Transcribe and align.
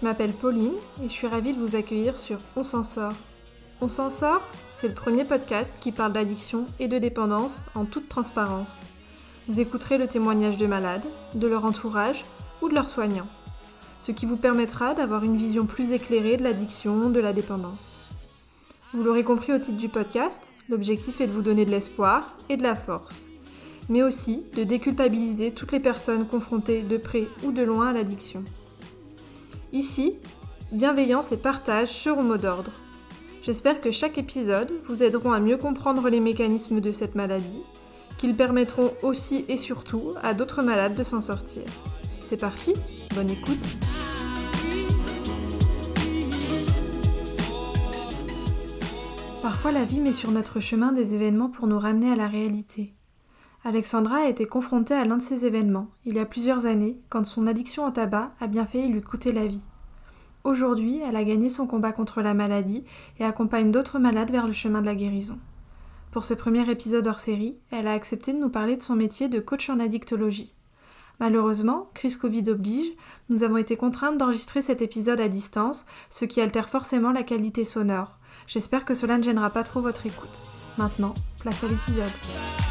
Je 0.00 0.06
m'appelle 0.06 0.32
Pauline 0.32 0.72
et 1.04 1.08
je 1.08 1.12
suis 1.12 1.26
ravie 1.26 1.52
de 1.52 1.60
vous 1.60 1.76
accueillir 1.76 2.18
sur 2.18 2.38
On 2.56 2.62
s'en 2.62 2.84
sort. 2.84 3.12
On 3.82 3.88
s'en 3.88 4.08
sort, 4.08 4.40
c'est 4.70 4.88
le 4.88 4.94
premier 4.94 5.24
podcast 5.24 5.70
qui 5.78 5.92
parle 5.92 6.14
d'addiction 6.14 6.64
et 6.78 6.88
de 6.88 6.96
dépendance 6.96 7.66
en 7.74 7.84
toute 7.84 8.08
transparence. 8.08 8.80
Vous 9.46 9.60
écouterez 9.60 9.98
le 9.98 10.06
témoignage 10.06 10.56
de 10.56 10.66
malades, 10.66 11.04
de 11.34 11.46
leur 11.46 11.66
entourage 11.66 12.24
ou 12.62 12.70
de 12.70 12.74
leurs 12.74 12.88
soignants, 12.88 13.26
ce 14.00 14.10
qui 14.10 14.24
vous 14.24 14.38
permettra 14.38 14.94
d'avoir 14.94 15.22
une 15.22 15.36
vision 15.36 15.66
plus 15.66 15.92
éclairée 15.92 16.38
de 16.38 16.44
l'addiction, 16.44 17.10
de 17.10 17.20
la 17.20 17.34
dépendance. 17.34 18.08
Vous 18.94 19.02
l'aurez 19.02 19.24
compris 19.24 19.52
au 19.52 19.58
titre 19.58 19.76
du 19.76 19.90
podcast, 19.90 20.50
l'objectif 20.70 21.20
est 21.20 21.26
de 21.26 21.32
vous 21.32 21.42
donner 21.42 21.66
de 21.66 21.70
l'espoir 21.70 22.36
et 22.48 22.56
de 22.56 22.62
la 22.62 22.74
force, 22.74 23.26
mais 23.90 24.02
aussi 24.02 24.44
de 24.56 24.64
déculpabiliser 24.64 25.52
toutes 25.52 25.72
les 25.72 25.80
personnes 25.80 26.26
confrontées 26.26 26.82
de 26.82 26.96
près 26.96 27.28
ou 27.44 27.52
de 27.52 27.62
loin 27.62 27.88
à 27.88 27.92
l'addiction. 27.92 28.42
Ici, 29.72 30.18
bienveillance 30.72 31.30
et 31.30 31.36
partage 31.36 31.92
seront 31.92 32.24
mot 32.24 32.36
d'ordre. 32.36 32.72
J'espère 33.42 33.80
que 33.80 33.92
chaque 33.92 34.18
épisode 34.18 34.72
vous 34.88 35.04
aideront 35.04 35.30
à 35.30 35.38
mieux 35.38 35.58
comprendre 35.58 36.08
les 36.08 36.18
mécanismes 36.18 36.80
de 36.80 36.90
cette 36.90 37.14
maladie, 37.14 37.62
qu'ils 38.18 38.34
permettront 38.34 38.92
aussi 39.04 39.44
et 39.48 39.56
surtout 39.56 40.14
à 40.24 40.34
d'autres 40.34 40.62
malades 40.62 40.96
de 40.96 41.04
s'en 41.04 41.20
sortir. 41.20 41.62
C'est 42.26 42.36
parti, 42.36 42.72
bonne 43.14 43.30
écoute 43.30 43.58
Parfois 49.40 49.70
la 49.70 49.84
vie 49.84 50.00
met 50.00 50.12
sur 50.12 50.32
notre 50.32 50.58
chemin 50.58 50.90
des 50.90 51.14
événements 51.14 51.48
pour 51.48 51.68
nous 51.68 51.78
ramener 51.78 52.10
à 52.10 52.16
la 52.16 52.26
réalité. 52.26 52.94
Alexandra 53.62 54.20
a 54.20 54.28
été 54.28 54.46
confrontée 54.46 54.94
à 54.94 55.04
l'un 55.04 55.18
de 55.18 55.22
ces 55.22 55.44
événements, 55.44 55.88
il 56.06 56.14
y 56.14 56.18
a 56.18 56.24
plusieurs 56.24 56.64
années, 56.64 56.98
quand 57.10 57.26
son 57.26 57.46
addiction 57.46 57.86
au 57.86 57.90
tabac 57.90 58.32
a 58.40 58.46
bien 58.46 58.64
failli 58.64 58.88
lui 58.88 59.02
coûter 59.02 59.32
la 59.32 59.46
vie. 59.46 59.64
Aujourd'hui, 60.44 61.00
elle 61.06 61.16
a 61.16 61.24
gagné 61.24 61.50
son 61.50 61.66
combat 61.66 61.92
contre 61.92 62.22
la 62.22 62.32
maladie 62.32 62.84
et 63.18 63.24
accompagne 63.24 63.70
d'autres 63.70 63.98
malades 63.98 64.30
vers 64.30 64.46
le 64.46 64.54
chemin 64.54 64.80
de 64.80 64.86
la 64.86 64.94
guérison. 64.94 65.38
Pour 66.10 66.24
ce 66.24 66.32
premier 66.32 66.68
épisode 66.70 67.06
hors 67.06 67.20
série, 67.20 67.58
elle 67.70 67.86
a 67.86 67.92
accepté 67.92 68.32
de 68.32 68.38
nous 68.38 68.48
parler 68.48 68.78
de 68.78 68.82
son 68.82 68.96
métier 68.96 69.28
de 69.28 69.40
coach 69.40 69.68
en 69.68 69.78
addictologie. 69.78 70.54
Malheureusement, 71.20 71.88
crise 71.92 72.16
Covid 72.16 72.48
oblige, 72.48 72.90
nous 73.28 73.42
avons 73.42 73.58
été 73.58 73.76
contraintes 73.76 74.16
d'enregistrer 74.16 74.62
cet 74.62 74.80
épisode 74.80 75.20
à 75.20 75.28
distance, 75.28 75.84
ce 76.08 76.24
qui 76.24 76.40
altère 76.40 76.70
forcément 76.70 77.12
la 77.12 77.24
qualité 77.24 77.66
sonore. 77.66 78.18
J'espère 78.46 78.86
que 78.86 78.94
cela 78.94 79.18
ne 79.18 79.22
gênera 79.22 79.50
pas 79.50 79.64
trop 79.64 79.82
votre 79.82 80.06
écoute. 80.06 80.42
Maintenant, 80.78 81.12
place 81.42 81.62
à 81.62 81.68
l'épisode. 81.68 82.69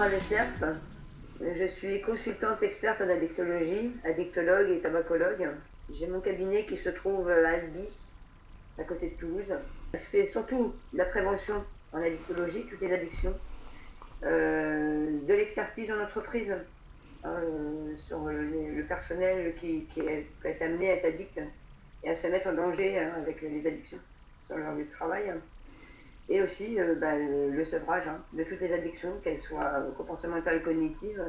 Le. 0.00 0.76
Je 1.58 1.66
suis 1.66 2.00
consultante 2.00 2.62
experte 2.62 3.02
en 3.02 3.10
addictologie, 3.10 3.92
addictologue 4.02 4.70
et 4.70 4.80
tabacologue. 4.80 5.50
J'ai 5.92 6.06
mon 6.06 6.20
cabinet 6.20 6.64
qui 6.64 6.78
se 6.78 6.88
trouve 6.88 7.28
à 7.28 7.50
Albi, 7.50 7.86
à 8.78 8.84
côté 8.84 9.10
de 9.10 9.14
Toulouse. 9.16 9.54
Je 9.92 9.98
fais 9.98 10.24
surtout 10.24 10.74
la 10.94 11.04
prévention 11.04 11.62
en 11.92 11.98
addictologie, 11.98 12.64
toutes 12.64 12.80
les 12.80 12.94
addictions, 12.94 13.34
euh, 14.22 15.18
de 15.20 15.34
l'expertise 15.34 15.92
en 15.92 16.02
entreprise 16.02 16.56
euh, 17.26 17.94
sur 17.98 18.24
le, 18.24 18.82
personnel 18.88 19.54
qui, 19.54 19.86
peut 19.94 20.48
être 20.48 20.62
amené 20.62 20.92
à 20.92 20.94
être 20.94 21.04
addict 21.04 21.42
et 22.04 22.08
à 22.08 22.14
se 22.14 22.26
mettre 22.28 22.46
en 22.46 22.54
danger 22.54 22.98
hein, 22.98 23.12
avec 23.18 23.42
les 23.42 23.66
addictions 23.66 24.00
sur 24.46 24.56
de 24.56 24.90
travail 24.90 25.30
et 26.30 26.40
aussi 26.42 26.80
euh, 26.80 26.94
bah, 26.94 27.16
le 27.18 27.64
sevrage 27.64 28.06
hein, 28.06 28.22
de 28.32 28.44
toutes 28.44 28.60
les 28.60 28.72
addictions, 28.72 29.12
qu'elles 29.22 29.38
soient 29.38 29.84
comportementales, 29.96 30.62
cognitives 30.62 31.22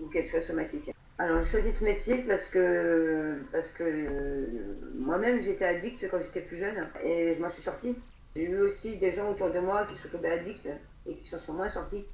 ou 0.00 0.08
qu'elles 0.08 0.26
soient 0.26 0.40
somatiques. 0.40 0.90
Alors, 1.18 1.42
je 1.42 1.48
choisis 1.48 1.78
ce 1.78 1.84
métier 1.84 2.22
parce 2.26 2.46
que, 2.46 3.42
parce 3.52 3.72
que 3.72 3.84
euh, 3.84 4.46
moi-même, 4.94 5.42
j'étais 5.42 5.66
addict 5.66 6.08
quand 6.10 6.18
j'étais 6.18 6.40
plus 6.40 6.56
jeune 6.56 6.80
et 7.04 7.34
je 7.34 7.42
m'en 7.42 7.50
suis 7.50 7.62
sortie. 7.62 7.94
J'ai 8.34 8.44
eu 8.44 8.58
aussi 8.60 8.96
des 8.96 9.10
gens 9.10 9.30
autour 9.30 9.50
de 9.50 9.58
moi 9.58 9.84
qui 9.84 10.00
sont 10.00 10.08
tombés 10.08 10.30
addicts 10.30 10.70
et 11.06 11.14
qui 11.16 11.28
s'en 11.28 11.36
sont 11.36 11.52
moins 11.52 11.68
sortis. 11.68 12.06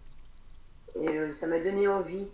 Et 1.01 1.09
euh, 1.09 1.33
ça 1.33 1.47
m'a 1.47 1.61
donné 1.61 1.87
envie 1.87 2.27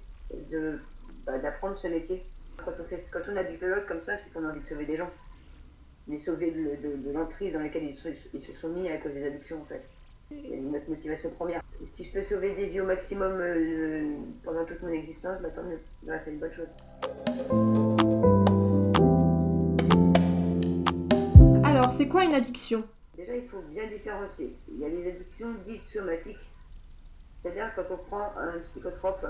bah, 1.27 1.39
d'apprendre 1.39 1.77
ce 1.77 1.89
métier. 1.89 2.25
Quand 2.65 2.73
on, 2.81 2.85
fait, 2.85 2.99
quand 3.11 3.21
on 3.29 3.37
est 3.37 3.41
addictologue 3.41 3.85
comme 3.87 4.01
ça, 4.01 4.17
c'est 4.17 4.33
qu'on 4.33 4.47
a 4.47 4.51
envie 4.51 4.61
de 4.61 4.67
sauver 4.67 4.87
des 4.87 4.97
gens 4.97 5.11
les 6.09 6.19
sauver 6.19 6.51
de, 6.51 7.13
l'emprise 7.13 7.53
dans 7.53 7.61
laquelle 7.61 7.85
ils 7.85 7.95
se, 7.95 8.53
sont 8.53 8.69
mis 8.69 8.89
à 8.89 8.99
cause 8.99 9.15
des 9.15 9.25
addictions 9.25 9.61
en 9.61 9.65
fait. 9.65 9.83
C'est 10.35 10.57
notre 10.57 10.89
motivation 10.89 11.31
première. 11.31 11.61
si 11.85 12.05
je 12.05 12.13
peux 12.13 12.23
sauver 12.23 12.55
des 12.55 12.67
vies 12.67 12.81
au 12.81 12.87
maximum 12.87 13.39
euh, 13.39 14.17
pendant 14.43 14.65
toute 14.65 14.81
mon 14.81 14.89
existence, 14.89 15.41
bah, 15.43 15.51
tant 15.51 15.63
mieux. 15.63 15.79
J'aurais 16.07 16.21
fait 16.21 16.31
une 16.31 16.39
bonne 16.39 16.53
chose. 16.53 16.69
Alors, 21.63 21.93
c'est 21.93 22.09
quoi 22.09 22.25
une 22.25 22.33
addiction? 22.33 22.83
Déjà, 23.15 23.37
il 23.37 23.47
faut 23.47 23.61
bien 23.61 23.87
différencier. 23.89 24.57
Il 24.73 24.81
y 24.81 24.87
a 24.87 24.89
les 24.89 25.07
addictions 25.07 25.49
dites 25.67 25.83
somatiques, 25.83 26.51
c'est-à-dire 27.31 27.71
quand 27.77 27.85
on 27.91 27.99
prend 27.99 28.33
un 28.39 28.59
psychotrope 28.61 29.27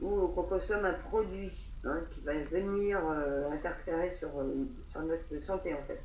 ou 0.00 0.28
qu'on 0.28 0.42
consomme 0.44 0.84
un 0.84 0.94
produit 0.94 1.66
hein, 1.84 2.00
qui 2.10 2.20
va 2.20 2.32
venir 2.32 3.00
euh, 3.04 3.50
interférer 3.50 4.10
sur, 4.10 4.28
euh, 4.38 4.66
sur, 4.86 5.02
notre 5.02 5.38
santé 5.38 5.74
en 5.74 5.82
fait. 5.86 6.00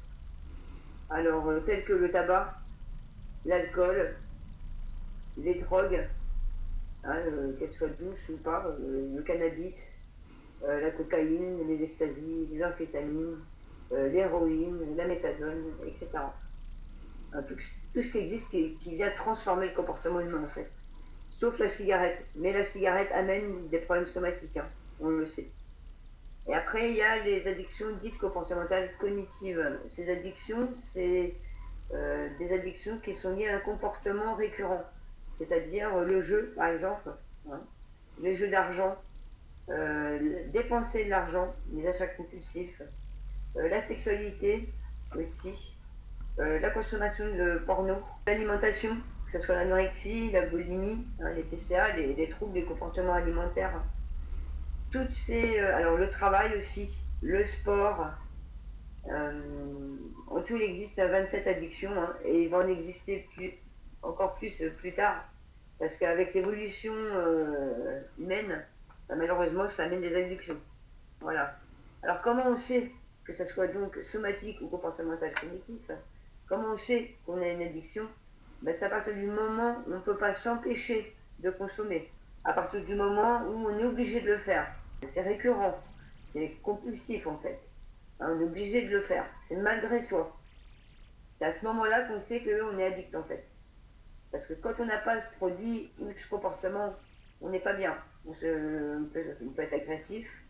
Alors, 1.09 1.47
euh, 1.47 1.59
tels 1.61 1.85
que 1.85 1.93
le 1.93 2.11
tabac, 2.11 2.55
l'alcool, 3.45 4.15
les 5.37 5.55
drogues, 5.55 6.07
hein, 7.03 7.17
qu'elles 7.57 7.69
soient 7.69 7.87
douces 7.89 8.29
ou 8.29 8.37
pas, 8.37 8.75
le 8.79 9.21
cannabis, 9.21 9.99
la 10.65 10.89
cocaïne, 10.91 11.67
les 11.67 11.83
extasies, 11.83 12.47
les 12.51 12.63
amphétamines, 12.63 13.37
l'héroïne, 13.91 14.95
la 14.95 15.05
méthadone, 15.05 15.63
etc. 15.85 16.07
Hein, 17.33 17.43
tout, 17.43 17.59
ce 17.59 18.09
qui 18.09 18.17
existe 18.17 18.49
qui, 18.49 18.75
qui 18.75 18.93
vient 18.93 19.11
transformer 19.11 19.67
le 19.67 19.75
comportement 19.75 20.21
humain 20.21 20.43
en 20.43 20.49
fait 20.49 20.71
sauf 21.35 21.59
la 21.59 21.67
cigarette. 21.67 22.25
Mais 22.35 22.53
la 22.53 22.63
cigarette 22.63 23.11
amène 23.11 23.67
des 23.67 23.79
problèmes 23.79 24.07
somatiques, 24.07 24.57
hein, 24.57 24.67
on 24.99 25.09
le 25.09 25.25
sait. 25.25 25.49
Et 26.47 26.53
après, 26.53 26.91
il 26.91 26.95
y 26.95 27.01
a 27.01 27.23
les 27.23 27.47
addictions 27.47 27.87
dites 27.99 28.17
comportementales 28.17 28.91
cognitives. 28.99 29.79
Ces 29.87 30.11
addictions, 30.11 30.69
c'est 30.71 31.35
euh, 31.93 32.29
des 32.39 32.53
addictions 32.53 32.99
qui 32.99 33.13
sont 33.13 33.35
liées 33.35 33.49
à 33.49 33.57
un 33.57 33.59
comportement 33.59 34.35
récurrent, 34.35 34.83
c'est-à-dire 35.33 35.97
le 35.99 36.21
jeu, 36.21 36.53
par 36.55 36.67
exemple, 36.67 37.09
hein, 37.51 37.61
les 38.21 38.33
jeux 38.33 38.49
d'argent, 38.49 38.95
euh, 39.69 40.43
dépenser 40.53 41.05
de 41.05 41.09
l'argent, 41.09 41.53
les 41.73 41.87
achats 41.87 42.07
compulsifs, 42.07 42.81
euh, 43.57 43.67
la 43.67 43.81
sexualité 43.81 44.69
aussi, 45.17 45.77
la 46.37 46.69
consommation 46.69 47.25
de 47.33 47.59
porno, 47.59 47.95
l'alimentation, 48.27 48.97
que 49.35 49.41
ce 49.41 49.47
soit 49.47 49.55
l'anorexie, 49.55 50.31
la 50.31 50.43
boulimie, 50.43 51.05
hein, 51.19 51.33
les 51.33 51.43
TCA, 51.43 51.97
les, 51.97 52.29
troubles 52.29 52.53
des 52.53 52.63
comportements 52.63 53.15
alimentaires. 53.15 53.83
Toutes 54.91 55.11
ces. 55.11 55.59
Euh, 55.59 55.75
alors 55.75 55.97
le 55.97 56.09
travail 56.09 56.57
aussi, 56.57 57.01
le 57.21 57.43
sport. 57.43 58.07
Euh, 59.11 59.41
en 60.27 60.41
tout, 60.41 60.55
il 60.55 60.61
existe 60.61 61.01
27 61.01 61.47
addictions 61.47 61.91
hein, 62.01 62.15
et 62.23 62.43
il 62.43 62.49
va 62.49 62.59
en 62.59 62.67
exister 62.69 63.27
plus, 63.35 63.51
encore 64.01 64.35
plus 64.35 64.61
euh, 64.61 64.69
plus 64.69 64.93
tard. 64.93 65.25
Parce 65.79 65.97
qu'avec 65.97 66.33
l'évolution 66.33 66.93
humaine, 68.17 68.63
bah, 69.09 69.15
malheureusement, 69.17 69.67
ça 69.67 69.83
amène 69.83 69.99
des 69.99 70.15
addictions. 70.15 70.57
Voilà. 71.19 71.57
Alors 72.03 72.21
comment 72.21 72.47
on 72.47 72.57
sait 72.57 72.89
que 73.25 73.33
ce 73.33 73.43
soit 73.43 73.67
donc 73.67 73.97
somatique 74.01 74.61
ou 74.61 74.69
comportemental 74.69 75.33
cognitif 75.33 75.91
Comment 76.47 76.75
on 76.75 76.77
sait 76.77 77.15
qu'on 77.25 77.41
a 77.41 77.47
une 77.49 77.63
addiction? 77.63 78.07
Ben, 78.65 78.73
c'est 78.73 78.85
à 78.85 78.89
partir 78.89 79.13
du 79.13 79.27
moment 79.27 79.77
où 79.85 79.93
on 79.93 79.97
ne 79.97 80.01
peut 80.01 80.17
pas 80.17 80.33
s'empêcher 80.33 81.15
de 81.37 81.51
consommer, 81.51 82.09
à 82.43 82.51
partir 82.51 82.83
du 82.83 82.95
moment 82.95 83.43
où 83.43 83.67
on 83.67 83.77
est 83.77 83.85
obligé 83.85 84.21
de 84.21 84.31
le 84.31 84.39
faire. 84.39 84.67
C'est 85.03 85.21
récurrent, 85.21 85.79
c'est 86.23 86.57
compulsif 86.63 87.27
en 87.27 87.37
fait. 87.37 87.59
Hein, 88.19 88.33
on 88.35 88.41
est 88.41 88.43
obligé 88.43 88.81
de 88.81 88.89
le 88.89 89.01
faire, 89.01 89.23
c'est 89.39 89.55
malgré 89.55 90.01
soi. 90.01 90.35
C'est 91.31 91.45
à 91.45 91.51
ce 91.51 91.63
moment-là 91.65 92.05
qu'on 92.05 92.19
sait 92.19 92.41
qu'on 92.41 92.79
est 92.79 92.85
addict 92.87 93.13
en 93.13 93.21
fait. 93.21 93.47
Parce 94.31 94.47
que 94.47 94.53
quand 94.53 94.73
on 94.79 94.85
n'a 94.85 94.97
pas 94.97 95.19
ce 95.19 95.27
produit 95.37 95.91
ou 95.99 96.09
ce 96.17 96.27
comportement, 96.27 96.95
on 97.41 97.49
n'est 97.49 97.59
pas 97.59 97.73
bien. 97.73 97.95
On, 98.25 98.33
peut, 98.33 98.97
on, 99.43 99.49
peut, 99.49 99.61
être 99.61 99.73
agressif, 99.73 100.41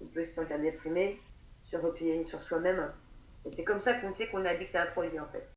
on 0.00 0.06
peut 0.06 0.24
se 0.24 0.34
sentir 0.34 0.60
déprimé, 0.60 1.20
se 1.64 1.76
replier 1.76 2.22
sur 2.22 2.40
soi-même. 2.40 2.92
Et 3.44 3.50
c'est 3.50 3.64
comme 3.64 3.80
ça 3.80 3.94
qu'on 3.94 4.12
sait 4.12 4.28
qu'on 4.28 4.44
est 4.44 4.48
addict 4.48 4.76
à 4.76 4.82
un 4.82 4.86
produit 4.86 5.18
en 5.18 5.26
fait. 5.26 5.53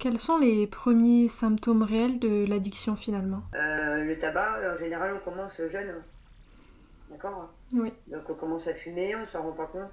Quels 0.00 0.18
sont 0.18 0.38
les 0.38 0.66
premiers 0.66 1.28
symptômes 1.28 1.82
réels 1.82 2.18
de 2.18 2.46
l'addiction 2.48 2.96
finalement? 2.96 3.42
Euh, 3.54 4.02
Le 4.02 4.18
tabac, 4.18 4.74
en 4.74 4.78
général, 4.78 5.14
on 5.14 5.20
commence 5.30 5.60
jeune. 5.68 5.94
D'accord? 7.10 7.52
Oui. 7.74 7.92
Donc 8.06 8.22
on 8.30 8.34
commence 8.34 8.66
à 8.66 8.74
fumer, 8.74 9.14
on 9.14 9.26
s'en 9.26 9.42
rend 9.42 9.52
pas 9.52 9.66
compte. 9.66 9.90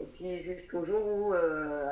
Et 0.00 0.04
puis 0.14 0.38
jusqu'au 0.38 0.82
jour 0.82 1.04
où, 1.06 1.34
euh, 1.34 1.84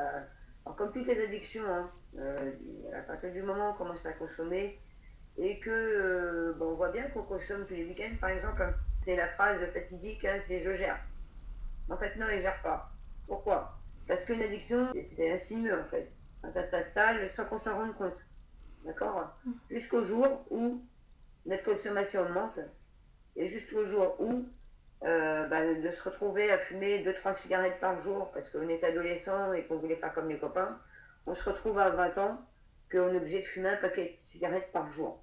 alors, 0.64 0.76
comme 0.76 0.92
toutes 0.92 1.06
les 1.08 1.22
addictions, 1.24 1.64
hein, 1.66 1.90
euh, 2.18 2.52
à 2.96 3.00
partir 3.02 3.32
du 3.32 3.42
moment 3.42 3.68
où 3.70 3.72
on 3.74 3.76
commence 3.76 4.06
à 4.06 4.12
consommer 4.12 4.78
et 5.36 5.60
que 5.60 6.54
bon, 6.58 6.70
on 6.72 6.74
voit 6.76 6.90
bien 6.90 7.04
qu'on 7.10 7.22
consomme 7.22 7.66
tous 7.66 7.74
les 7.74 7.84
week-ends 7.84 8.16
par 8.20 8.30
exemple, 8.30 8.62
c'est 9.02 9.16
la 9.16 9.28
phrase 9.28 9.60
fatidique, 9.74 10.24
hein, 10.24 10.38
c'est 10.40 10.58
je 10.60 10.72
gère. 10.72 10.98
En 11.90 11.96
fait 11.98 12.16
non, 12.16 12.26
il 12.32 12.40
gère 12.40 12.62
pas. 12.62 12.90
Pourquoi? 13.26 13.76
Parce 14.06 14.24
qu'une 14.24 14.40
addiction, 14.40 14.88
c'est- 15.02 15.32
insinueux 15.32 15.78
en 15.78 15.84
fait. 15.90 16.10
Ça 16.50 16.62
s'installe 16.62 17.29
sans 17.31 17.44
qu'on 17.44 17.58
s'en 17.58 17.75
rende 17.75 17.96
compte. 17.96 18.25
D'accord 18.85 19.37
Jusqu'au 19.70 20.02
jour 20.05 20.44
où 20.50 20.82
notre 21.46 21.64
consommation 21.64 22.23
augmente 22.23 22.61
et 23.37 23.46
jusqu'au 23.46 23.85
jour 23.85 24.17
où 24.20 24.46
euh, 25.05 25.46
bah, 25.49 25.75
de 25.75 25.90
se 25.90 26.02
retrouver 26.08 26.50
à 26.50 26.58
fumer 26.58 27.05
2-3 27.05 27.35
cigarettes 27.35 27.81
par 27.81 28.00
jour 28.00 28.31
parce 28.32 28.50
qu'on 28.50 28.69
est 28.69 28.82
adolescent 28.85 29.52
et 29.52 29.67
qu'on 29.67 29.79
voulait 29.79 29.96
faire 29.96 30.12
comme 30.14 30.29
les 30.29 30.38
copains, 30.38 30.79
on 31.26 31.35
se 31.35 31.49
retrouve 31.49 31.79
à 31.79 31.90
20 31.90 32.19
ans 32.19 32.40
qu'on 32.90 33.12
est 33.12 33.17
obligé 33.19 33.40
de 33.40 33.44
fumer 33.44 33.70
un 33.70 33.76
paquet 33.76 34.17
de 34.19 34.25
cigarettes 34.25 34.73
par 34.73 34.90
jour. 34.90 35.23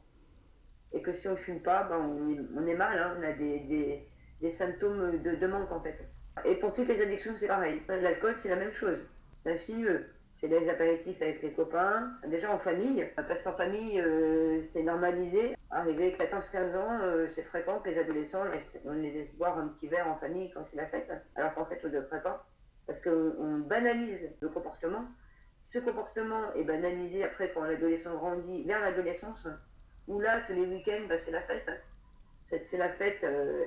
Et 0.94 1.02
que 1.02 1.12
si 1.12 1.28
on 1.28 1.32
ne 1.32 1.36
fume 1.38 1.62
pas, 1.62 1.84
bah, 1.84 1.98
on, 2.00 2.30
est, 2.68 2.76
mal, 2.76 2.98
hein, 3.00 3.18
on 3.20 3.24
a 3.24 3.32
des, 3.34 3.60
des- 3.62 4.08
des 4.42 4.52
symptômes 4.52 5.22
de, 5.22 5.36
de 5.36 5.48
manque 5.48 5.72
en 5.72 5.82
fait. 5.82 5.98
Et 6.46 6.56
pour 6.56 6.74
toutes 6.74 6.88
les 6.90 7.02
addictions, 7.02 7.36
c'est 7.36 7.48
pareil. 7.48 7.82
L'alcool, 7.88 8.36
c'est 8.36 8.50
la 8.50 8.56
même 8.58 8.72
chose. 8.74 9.06
C'est 9.40 9.54
insinueux. 9.54 10.06
C'est 10.36 10.50
des 10.50 10.68
apéritifs 10.68 11.22
avec 11.22 11.42
les 11.42 11.54
copains, 11.54 12.12
déjà 12.28 12.54
en 12.54 12.60
famille, 12.60 13.10
parce 13.16 13.42
qu'en 13.42 13.54
famille, 13.54 14.02
euh, 14.02 14.62
c'est 14.62 14.84
normalisé. 14.84 15.56
Arrivé 15.72 16.12
14-15 16.12 16.76
ans, 16.76 17.00
euh, 17.04 17.26
c'est 17.30 17.42
fréquent 17.42 17.80
que 17.80 17.90
les 17.90 17.98
adolescents, 17.98 18.44
on 18.84 18.92
les 18.92 19.14
laisse 19.14 19.34
boire 19.34 19.58
un 19.58 19.70
petit 19.70 19.88
verre 19.88 20.10
en 20.10 20.16
famille 20.16 20.52
quand 20.52 20.62
c'est 20.62 20.76
la 20.76 20.88
fête, 20.88 21.10
alors 21.36 21.54
qu'en 21.54 21.64
fait, 21.64 21.80
on 21.86 21.88
ne 21.88 21.94
devrait 21.94 22.22
pas. 22.22 22.46
Parce 22.86 23.00
qu'on 23.00 23.34
on 23.40 23.60
banalise 23.60 24.30
le 24.42 24.50
comportement. 24.50 25.06
Ce 25.62 25.80
comportement 25.80 26.52
est 26.54 26.66
banalisé 26.66 27.24
après 27.24 27.54
quand 27.54 27.64
l'adolescent 27.64 28.16
grandit 28.16 28.66
vers 28.66 28.82
l'adolescence, 28.82 29.48
où 30.10 30.20
là, 30.20 30.42
tous 30.42 30.52
les 30.52 30.66
week-ends, 30.66 31.06
bah, 31.08 31.18
c'est 31.18 31.32
la 31.32 31.44
fête. 31.44 31.72
C'est 32.44 32.78
la 32.78 32.90
fête 32.90 33.24
euh, 33.24 33.64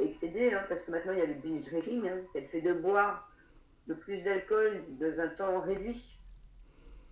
excédée, 0.00 0.54
hein, 0.54 0.64
parce 0.66 0.82
que 0.82 0.92
maintenant, 0.92 1.12
il 1.12 1.18
y 1.18 1.22
a 1.22 1.26
le 1.26 1.34
binge 1.34 1.70
drinking, 1.70 2.08
hein, 2.08 2.22
c'est 2.24 2.40
le 2.40 2.46
fait 2.46 2.62
de 2.62 2.72
boire 2.72 3.29
le 3.86 3.96
plus 3.96 4.22
d'alcool 4.22 4.84
dans 5.00 5.20
un 5.20 5.28
temps 5.28 5.60
réduit. 5.60 6.18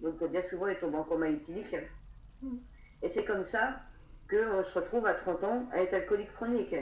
Donc 0.00 0.22
bien 0.30 0.42
souvent, 0.42 0.68
il 0.68 0.76
tombe 0.78 0.94
en 0.94 1.04
coma 1.04 1.28
éthylique. 1.28 1.74
Et 3.02 3.08
c'est 3.08 3.24
comme 3.24 3.42
ça 3.42 3.80
qu'on 4.30 4.62
se 4.62 4.78
retrouve 4.78 5.06
à 5.06 5.14
30 5.14 5.44
ans 5.44 5.68
à 5.72 5.80
être 5.80 5.94
alcoolique 5.94 6.32
chronique, 6.32 6.74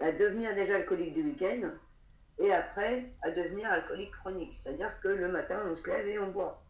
à 0.00 0.12
devenir 0.12 0.54
déjà 0.54 0.76
alcoolique 0.76 1.14
du 1.14 1.22
week-end, 1.22 1.70
et 2.38 2.52
après 2.52 3.12
à 3.22 3.30
devenir 3.30 3.70
alcoolique 3.70 4.10
chronique. 4.10 4.54
C'est-à-dire 4.54 4.98
que 5.00 5.08
le 5.08 5.28
matin, 5.28 5.62
on 5.66 5.76
se 5.76 5.88
lève 5.88 6.06
et 6.06 6.18
on 6.18 6.30
boit. 6.30 6.62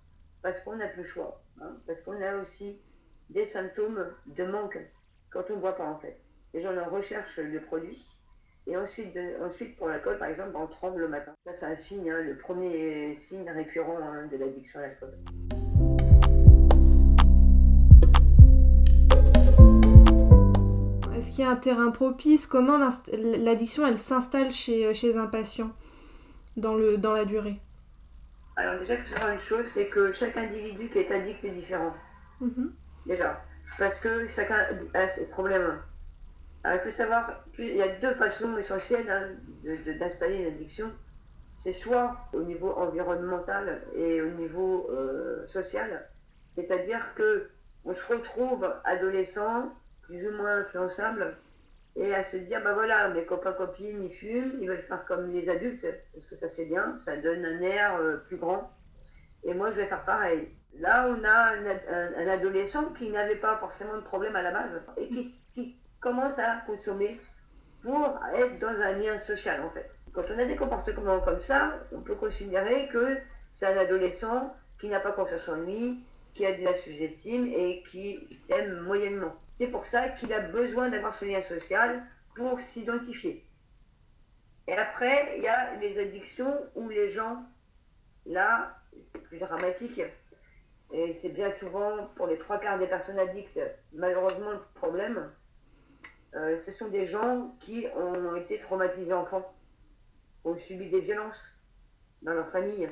Parce 0.43 0.61
qu'on 0.61 0.77
n'a 0.77 0.89
plus 0.89 1.03
le 1.03 1.09
choix. 1.09 1.43
hein, 1.61 1.77
parce 1.87 2.03
qu'on 2.03 2.21
a 2.21 2.37
aussi 2.37 2.81
des 3.31 3.47
symptômes 3.47 4.13
de 4.27 4.45
manque 4.45 4.79
quand 5.31 5.51
on 5.51 5.57
ne 5.57 5.61
boit 5.61 5.75
pas 5.77 5.87
en 5.87 5.99
fait. 5.99 6.25
Les 6.53 6.61
gens 6.61 6.73
leur 6.73 6.91
recherchent 6.91 7.39
le 7.39 7.61
produit. 7.61 8.21
Et 8.67 8.79
ensuite, 8.79 9.15
de- 9.15 9.45
ensuite 9.45 9.77
pour 9.77 9.89
l'alcool, 9.89 10.17
par 10.19 10.29
exemple, 10.29 10.53
on 10.55 10.67
tremble 10.67 11.03
le 11.03 11.09
matin. 11.09 11.35
Ça, 11.45 11.53
c'est 11.53 11.67
un 11.67 11.77
signe, 11.77 12.11
hein, 12.11 12.23
le 12.23 12.39
premier 12.39 13.15
signe 13.15 13.51
récurrent 13.51 13.99
hein, 14.01 14.27
de 14.27 14.39
l'addiction 14.39 14.81
à 14.81 14.85
l'alcool. 14.85 15.13
Est-ce 21.15 21.31
qu'il 21.31 21.45
y 21.45 21.47
a 21.47 21.51
un 21.51 21.57
terrain 21.57 21.91
propice? 21.91 22.47
Comment 22.47 22.79
l'addiction, 22.79 23.87
elle 23.87 23.99
s'installe 23.99 24.51
chez, 24.51 24.95
chez 24.95 25.15
un 25.15 25.27
patient 25.27 25.71
dans, 26.57 26.75
le, 26.75 26.97
dans 26.97 27.13
la 27.13 27.27
durée? 27.27 27.61
Alors 28.57 28.79
déjà, 28.79 28.95
il 28.95 29.01
faut 29.01 29.15
savoir 29.15 29.35
une 29.35 29.41
chose, 29.41 29.67
c'est 29.67 29.89
que 29.89 30.11
chaque 30.13 30.39
individu 30.39 30.89
qui 30.89 31.01
est 31.01 31.11
addict 31.11 31.45
est 31.45 31.51
différent. 31.51 31.93
Mhm. 32.41 32.73
Déjà. 33.05 33.45
Parce 33.79 34.01
que 34.01 34.27
chacun 34.27 34.57
a 34.95 35.09
ses 35.09 35.29
problèmes. 35.29 35.83
Alors, 36.65 36.79
il 36.79 36.83
faut 36.83 36.91
savoir, 36.91 37.45
il 37.59 37.77
y 37.77 37.83
a 37.83 37.89
deux 37.97 38.15
façons 38.15 38.57
essentielles 38.57 39.09
hein, 39.11 39.37
d'installer 39.99 40.39
une 40.41 40.47
addiction. 40.47 40.91
C'est 41.55 41.73
soit 41.73 42.17
au 42.33 42.43
niveau 42.43 42.73
environnemental 42.73 43.83
et 43.95 44.21
au 44.23 44.31
niveau 44.31 44.89
euh, 44.91 45.47
social. 45.47 46.09
C'est-à-dire 46.49 47.15
que 47.15 47.51
on 47.85 47.93
se 47.93 48.05
retrouve 48.13 48.75
adolescent, 48.85 49.73
plus 50.03 50.27
ou 50.27 50.33
moins 50.37 50.59
influençable, 50.61 51.37
et 51.97 52.15
à 52.15 52.25
se 52.25 52.39
dire, 52.39 52.63
bah 52.65 52.73
voilà, 52.73 53.09
mes 53.11 53.25
copains, 53.27 53.53
copines, 53.53 54.01
ils 54.03 54.11
fument, 54.11 54.59
ils 54.61 54.69
veulent 54.69 54.79
faire 54.81 55.05
comme 55.05 55.31
les 55.31 55.49
adultes, 55.51 55.87
parce 56.13 56.25
que 56.25 56.35
ça 56.35 56.49
fait 56.49 56.65
bien, 56.65 56.97
ça 56.97 57.17
donne 57.19 57.45
un 57.45 57.61
air 57.61 57.95
euh, 57.97 58.17
plus 58.17 58.39
grand. 58.39 58.73
Et 59.45 59.55
moi, 59.55 59.71
je 59.71 59.77
vais 59.77 59.87
faire 59.87 60.05
pareil. 60.05 60.49
Là, 60.79 61.07
on 61.09 61.23
a 61.25 61.31
un, 61.57 61.67
ad- 61.67 61.85
un- 61.89 62.15
un 62.17 62.27
adolescent 62.29 62.93
qui 62.95 63.11
n'avait 63.11 63.37
pas 63.37 63.59
forcément 63.59 63.97
de 63.97 64.03
problème 64.03 64.35
à 64.35 64.43
la 64.43 64.51
base 64.51 64.83
et 64.97 65.09
qui 65.09 65.79
commence 66.05 66.39
à 66.39 66.59
consommer 66.67 67.19
pour 67.83 68.21
être 68.35 68.59
dans 68.59 68.69
un 68.69 68.93
lien 68.93 69.17
social, 69.17 69.63
en 69.63 69.71
fait. 69.71 69.89
Quand 70.13 70.25
on 70.31 70.39
a 70.39 70.45
des 70.45 70.55
comportements 70.55 71.19
comme 71.21 71.39
ça, 71.39 71.81
on 71.93 72.03
peut 72.03 72.15
considérer 72.15 72.89
que 72.89 73.17
c'est 73.51 73.67
un 73.67 73.77
adolescent 73.79 74.55
qui 74.79 74.89
n'a 74.89 75.01
pas 75.01 75.13
confiance 75.13 75.49
en 75.49 75.57
lui, 75.57 76.05
qui 76.35 76.45
a 76.45 76.53
de 76.53 76.63
la 76.63 76.75
sous-estime 76.75 77.47
et 77.47 77.83
qui 77.85 78.29
s'aime 78.37 78.81
moyennement. 78.81 79.35
C'est 79.49 79.69
pour 79.69 79.87
ça 79.87 80.11
qu'il 80.11 80.31
a 80.35 80.41
besoin 80.41 80.91
d'avoir 80.91 81.15
ce 81.15 81.25
lien 81.25 81.41
social 81.41 82.05
pour 82.37 82.61
s'identifier. 82.61 83.47
Et 84.67 84.75
après, 84.75 85.39
il 85.39 85.43
y 85.43 85.49
a 85.49 85.75
les 85.77 85.99
addictions 85.99 86.55
où 86.75 86.91
les 86.91 87.09
gens, 87.09 87.47
là, 88.27 88.77
c'est 89.01 89.23
plus 89.23 89.39
dramatique. 89.39 90.03
Et 90.93 91.15
c'est 91.15 91.31
bien 91.31 91.51
souvent, 91.51 92.09
pour 92.15 92.27
les 92.27 92.37
trois 92.37 92.59
quarts 92.59 92.79
des 92.79 92.89
personnes 92.89 93.19
addictes, 93.19 93.61
malheureusement 93.95 94.51
le 94.51 94.61
problème, 94.75 95.33
euh, 96.35 96.59
ce 96.59 96.73
sont 96.73 96.89
des 96.89 97.05
gens 97.05 97.55
qui 97.61 97.87
ont 97.97 98.37
été 98.37 98.59
traumatisés 98.59 99.13
enfants, 99.13 99.55
ont 100.45 100.57
subi 100.57 100.89
des 100.91 101.01
violences 101.01 101.47
dans 102.23 102.35
leur 102.35 102.49
famille, 102.49 102.89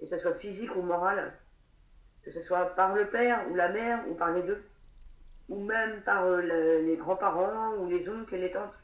que 0.00 0.06
ce 0.06 0.18
soit 0.18 0.34
physique 0.34 0.74
ou 0.76 0.82
morale, 0.82 1.38
que 2.22 2.30
ce 2.30 2.40
soit 2.40 2.74
par 2.74 2.94
le 2.94 3.08
père 3.08 3.46
ou 3.50 3.54
la 3.54 3.68
mère 3.68 4.04
ou 4.08 4.14
par 4.14 4.32
les 4.32 4.42
deux, 4.42 4.64
ou 5.48 5.62
même 5.64 6.02
par 6.02 6.24
euh, 6.24 6.40
le- 6.40 6.86
les 6.86 6.96
grands-parents 6.96 7.74
ou 7.76 7.88
les 7.88 8.08
oncles 8.08 8.34
et 8.36 8.38
les 8.38 8.50
tantes. 8.50 8.74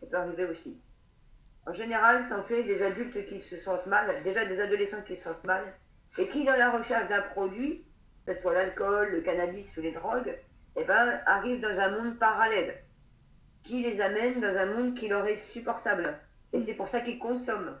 Ça 0.00 0.06
peut 0.06 0.16
arriver 0.16 0.44
aussi. 0.44 0.80
En 1.66 1.72
général, 1.72 2.22
ça 2.22 2.38
en 2.38 2.42
fait 2.42 2.62
des 2.64 2.82
adultes 2.82 3.24
qui 3.26 3.40
se 3.40 3.56
sentent 3.56 3.86
mal, 3.86 4.22
déjà 4.22 4.44
des 4.44 4.60
adolescents 4.60 5.02
qui 5.02 5.16
se 5.16 5.24
sentent 5.24 5.46
mal, 5.46 5.64
et 6.18 6.28
qui, 6.28 6.44
dans 6.44 6.56
la 6.56 6.70
recherche 6.70 7.08
d'un 7.08 7.22
produit, 7.22 7.84
que 8.26 8.32
ce 8.34 8.40
soit 8.40 8.54
l'alcool, 8.54 9.10
le 9.12 9.20
cannabis 9.20 9.76
ou 9.76 9.82
les 9.82 9.92
drogues, 9.92 10.38
eh 10.76 10.84
ben, 10.84 11.20
arrivent 11.26 11.60
dans 11.60 11.78
un 11.78 11.90
monde 11.90 12.18
parallèle, 12.18 12.82
qui 13.66 13.82
les 13.82 14.00
amène 14.00 14.40
dans 14.40 14.56
un 14.56 14.66
monde 14.66 14.94
qui 14.94 15.08
leur 15.08 15.26
est 15.26 15.36
supportable. 15.36 16.16
Et 16.52 16.60
c'est 16.60 16.74
pour 16.74 16.88
ça 16.88 17.00
qu'ils 17.00 17.18
consomment. 17.18 17.76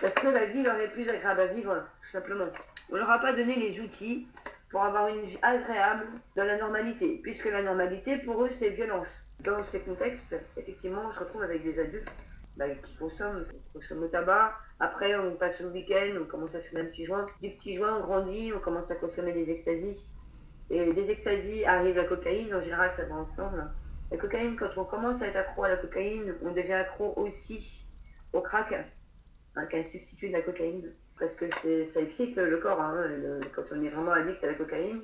Parce 0.00 0.14
que 0.14 0.28
la 0.28 0.46
vie 0.46 0.62
leur 0.62 0.76
est 0.76 0.90
plus 0.90 1.08
agréable 1.08 1.40
à 1.40 1.46
vivre, 1.46 1.84
tout 2.00 2.08
simplement. 2.08 2.46
On 2.90 2.96
leur 2.96 3.10
a 3.10 3.18
pas 3.18 3.32
donné 3.32 3.54
les 3.54 3.80
outils 3.80 4.26
pour 4.70 4.82
avoir 4.82 5.08
une 5.08 5.22
vie 5.22 5.38
agréable 5.42 6.06
dans 6.36 6.44
la 6.44 6.56
normalité, 6.56 7.20
puisque 7.22 7.50
la 7.50 7.62
normalité, 7.62 8.16
pour 8.18 8.42
eux, 8.42 8.48
c'est 8.48 8.70
violence. 8.70 9.22
Dans 9.40 9.62
ces 9.62 9.80
contextes, 9.80 10.34
effectivement, 10.56 11.02
on 11.06 11.12
se 11.12 11.20
retrouve 11.20 11.42
avec 11.42 11.62
des 11.62 11.78
adultes 11.78 12.10
bah, 12.56 12.70
qui 12.70 12.96
consomment, 12.96 13.44
consomment 13.74 14.02
le 14.02 14.10
tabac. 14.10 14.54
Après, 14.80 15.14
on 15.16 15.36
passe 15.36 15.60
le 15.60 15.68
week-end, 15.68 16.18
on 16.20 16.24
commence 16.24 16.54
à 16.54 16.60
fumer 16.60 16.80
un 16.80 16.86
petit 16.86 17.04
joint. 17.04 17.26
Du 17.42 17.50
petit 17.50 17.76
joint, 17.76 17.98
on 17.98 18.00
grandit, 18.00 18.52
on 18.54 18.60
commence 18.60 18.90
à 18.90 18.96
consommer 18.96 19.32
des 19.32 19.50
extasies. 19.50 20.14
Et 20.70 20.92
des 20.94 21.10
extasies 21.10 21.64
arrive 21.66 21.96
la 21.96 22.04
cocaïne, 22.04 22.54
en 22.54 22.60
général, 22.62 22.90
ça 22.90 23.04
va 23.04 23.16
ensemble. 23.16 23.70
La 24.16 24.22
cocaïne, 24.22 24.56
quand 24.56 24.70
on 24.78 24.86
commence 24.86 25.20
à 25.20 25.26
être 25.26 25.36
accro 25.36 25.64
à 25.64 25.68
la 25.68 25.76
cocaïne, 25.76 26.36
on 26.42 26.50
devient 26.50 26.72
accro 26.72 27.12
aussi 27.16 27.86
au 28.32 28.40
crack, 28.40 28.72
hein, 29.54 29.66
qui 29.66 29.76
est 29.76 29.80
un 29.80 29.82
substitut 29.82 30.28
de 30.28 30.32
la 30.32 30.40
cocaïne. 30.40 30.90
Parce 31.20 31.34
que 31.34 31.50
ça 31.84 32.00
excite 32.00 32.36
le 32.38 32.56
corps, 32.56 32.80
hein, 32.80 33.10
quand 33.54 33.64
on 33.72 33.82
est 33.82 33.90
vraiment 33.90 34.12
addict 34.12 34.42
à 34.42 34.46
la 34.46 34.54
cocaïne. 34.54 35.02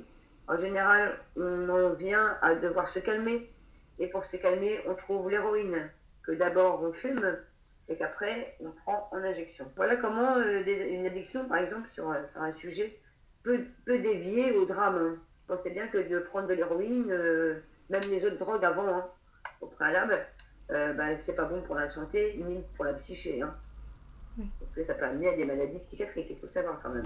En 0.49 0.57
général, 0.57 1.19
on 1.37 1.69
en 1.69 1.90
vient 1.92 2.38
à 2.40 2.54
devoir 2.54 2.88
se 2.88 3.00
calmer. 3.00 3.52
Et 3.99 4.07
pour 4.07 4.25
se 4.25 4.38
calmer, 4.38 4.81
on 4.87 4.95
trouve 4.95 5.28
l'héroïne, 5.28 5.90
que 6.23 6.33
d'abord 6.33 6.83
on 6.83 6.90
fume, 6.90 7.37
et 7.90 7.97
qu'après 7.97 8.57
on 8.61 8.71
prend 8.71 9.11
en 9.12 9.19
injection. 9.19 9.71
Voilà 9.76 9.97
comment 9.97 10.38
euh, 10.38 10.62
une 10.88 11.04
addiction, 11.04 11.47
par 11.50 11.59
exemple, 11.59 11.87
sur, 11.90 12.11
un- 12.11 12.52
sujet, 12.52 12.99
peut, 13.42 13.66
dévier 13.87 14.52
au 14.52 14.64
drame. 14.64 14.97
hein. 14.97 15.19
Pensez 15.47 15.71
bien 15.71 15.87
que 15.88 15.99
de 15.99 16.19
prendre 16.21 16.49
de 16.49 16.54
l'héroïne, 16.54 17.11
euh, 17.11 17.61
même 17.91 18.03
les 18.11 18.25
autres 18.25 18.39
drogues 18.39 18.65
avant, 18.65 18.89
hein, 18.89 19.07
au 19.61 19.67
préalable, 19.67 20.19
euh, 20.71 20.93
bah, 20.95 21.17
c'est 21.17 21.35
pas 21.35 21.45
bon 21.45 21.62
pour 21.62 21.75
la 21.75 21.89
santé 21.89 22.41
ni 22.47 22.62
pour 22.77 22.85
la 22.85 22.95
psyché. 22.95 23.43
hein. 23.43 23.55
Oui. 24.39 24.47
Parce 24.59 24.73
que 24.73 24.83
ça 24.83 24.95
peut 24.95 25.05
amener 25.05 25.29
à 25.29 25.37
des 25.37 25.45
maladies 25.45 25.79
psychiatriques, 25.81 26.29
il 26.31 26.37
faut 26.39 26.47
savoir 26.47 26.81
quand 26.83 26.91
même. 26.91 27.05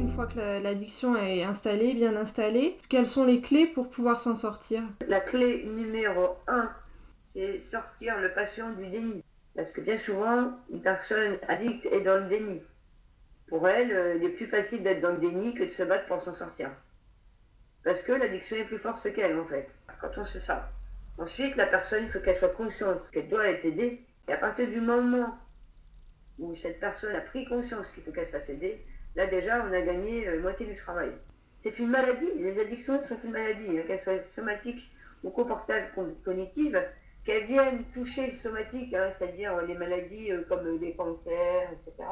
Une 0.00 0.08
fois 0.08 0.26
que 0.26 0.62
l'addiction 0.62 1.16
est 1.16 1.42
installée, 1.44 1.94
bien 1.94 2.16
installée, 2.16 2.76
quelles 2.88 3.08
sont 3.08 3.24
les 3.24 3.40
clés 3.40 3.66
pour 3.66 3.88
pouvoir 3.88 4.20
s'en 4.20 4.36
sortir? 4.36 4.82
La 5.06 5.20
clé 5.20 5.64
numéro 5.64 6.36
un, 6.48 6.70
c'est 7.18 7.58
sortir 7.58 8.20
le 8.20 8.34
patient 8.34 8.72
du 8.72 8.86
déni. 8.88 9.22
Parce 9.56 9.72
que 9.72 9.80
bien 9.80 9.96
souvent, 9.96 10.52
une 10.70 10.82
personne 10.82 11.38
addicte 11.48 11.86
est 11.86 12.00
dans 12.02 12.22
le 12.22 12.28
déni. 12.28 12.62
Pour 13.48 13.66
elle, 13.66 13.92
euh, 13.92 14.16
il 14.16 14.24
est 14.24 14.30
plus 14.30 14.46
facile 14.46 14.82
d'être 14.82 15.00
dans 15.00 15.12
le 15.12 15.18
déni 15.18 15.54
que 15.54 15.64
de 15.64 15.68
se 15.68 15.82
battre 15.82 16.04
pour 16.04 16.20
s'en 16.20 16.34
sortir. 16.34 16.70
Parce 17.82 18.02
que 18.02 18.12
l'addiction 18.12 18.56
est 18.56 18.64
plus 18.64 18.78
forte 18.78 19.10
qu'elle, 19.12 19.38
en 19.38 19.44
fait, 19.46 19.74
quand 20.00 20.18
on 20.18 20.24
sait 20.24 20.38
ça. 20.38 20.70
Ensuite, 21.16 21.56
la 21.56 21.66
personne, 21.66 22.04
il 22.04 22.10
faut 22.10 22.20
qu'elle 22.20 22.36
soit 22.36 22.50
consciente 22.50 23.10
qu'elle 23.10 23.28
doit 23.28 23.48
être 23.48 23.64
aidée. 23.64 24.04
Et 24.28 24.32
à 24.32 24.36
partir 24.36 24.68
du 24.68 24.80
moment 24.80 25.38
où 26.38 26.54
cette 26.54 26.78
personne 26.78 27.14
a 27.16 27.20
pris 27.20 27.46
conscience 27.46 27.90
qu'il 27.90 28.02
faut 28.02 28.12
qu'elle 28.12 28.26
se 28.26 28.32
fasse 28.32 28.50
aider, 28.50 28.84
là 29.16 29.26
déjà, 29.26 29.64
on 29.64 29.72
a 29.72 29.80
gagné 29.80 30.28
euh, 30.28 30.40
moitié 30.40 30.66
du 30.66 30.76
travail. 30.76 31.10
C'est 31.56 31.78
une 31.78 31.88
maladie. 31.88 32.30
Les 32.36 32.60
addictions 32.60 33.02
sont 33.02 33.18
une 33.24 33.32
maladie, 33.32 33.78
hein, 33.78 33.82
qu'elles 33.86 33.98
soient 33.98 34.20
somatiques 34.20 34.92
ou 35.24 35.30
comportables, 35.30 35.90
cognitives, 36.24 36.80
qu'elles 37.24 37.46
viennent 37.46 37.82
toucher 37.94 38.28
le 38.28 38.34
somatique, 38.34 38.94
hein, 38.94 39.08
c'est-à-dire 39.10 39.60
les 39.62 39.74
maladies 39.74 40.30
euh, 40.30 40.44
comme 40.48 40.78
les 40.78 40.94
cancers, 40.94 41.72
etc. 41.72 42.06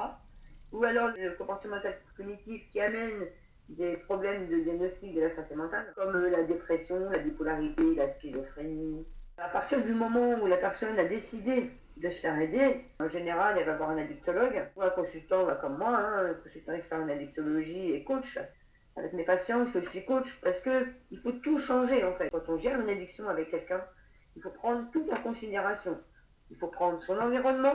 Ou 0.72 0.84
alors 0.84 1.10
le 1.16 1.30
comportemental 1.36 1.98
cognitif 2.16 2.68
qui 2.70 2.80
amène 2.80 3.26
des 3.68 3.96
problèmes 3.96 4.48
de 4.48 4.60
diagnostic 4.60 5.14
de 5.14 5.22
la 5.22 5.30
santé 5.30 5.54
mentale, 5.54 5.92
comme 5.96 6.14
euh, 6.14 6.30
la 6.30 6.44
dépression, 6.44 7.10
la 7.10 7.18
bipolarité, 7.18 7.94
la 7.96 8.08
schizophrénie. 8.08 9.06
À 9.38 9.48
partir 9.48 9.84
du 9.84 9.92
moment 9.92 10.34
où 10.40 10.46
la 10.46 10.56
personne 10.56 10.98
a 10.98 11.04
décidé 11.04 11.70
de 11.96 12.10
se 12.10 12.20
faire 12.20 12.38
aider, 12.38 12.84
en 13.00 13.08
général, 13.08 13.56
elle 13.58 13.66
va 13.66 13.76
voir 13.76 13.90
un 13.90 13.98
addictologue 13.98 14.68
ou 14.76 14.82
un 14.82 14.90
consultant 14.90 15.46
comme 15.60 15.78
moi, 15.78 15.96
hein, 15.96 16.26
un 16.30 16.34
consultant 16.34 16.72
expert 16.72 17.00
en 17.00 17.08
addictologie 17.08 17.92
et 17.92 18.04
coach. 18.04 18.38
Avec 18.96 19.12
mes 19.12 19.24
patients, 19.24 19.66
je 19.66 19.80
suis 19.80 20.04
coach 20.06 20.40
parce 20.42 20.60
que 20.60 20.86
il 21.10 21.18
faut 21.18 21.32
tout 21.32 21.58
changer 21.58 22.02
en 22.04 22.14
fait. 22.14 22.30
Quand 22.30 22.48
on 22.48 22.58
gère 22.58 22.80
une 22.80 22.88
addiction 22.88 23.28
avec 23.28 23.50
quelqu'un, 23.50 23.84
il 24.36 24.42
faut 24.42 24.50
prendre 24.50 24.90
tout 24.90 25.06
en 25.10 25.16
considération. 25.16 25.98
Il 26.50 26.56
faut 26.56 26.68
prendre 26.68 26.98
son 26.98 27.18
environnement, 27.18 27.74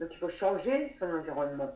donc 0.00 0.14
il 0.14 0.18
faut 0.18 0.30
changer 0.30 0.88
son 0.88 1.12
environnement. 1.12 1.70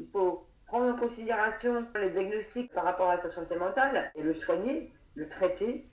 Il 0.00 0.08
faut 0.10 0.48
prendre 0.66 0.94
en 0.94 0.98
considération 0.98 1.86
le 1.94 2.08
diagnostic 2.08 2.72
par 2.72 2.84
rapport 2.84 3.10
à 3.10 3.18
sa 3.18 3.28
santé 3.28 3.56
mentale 3.56 4.10
et 4.14 4.22
le 4.22 4.32
soigner, 4.32 4.90
le 5.14 5.28
traiter, 5.28 5.86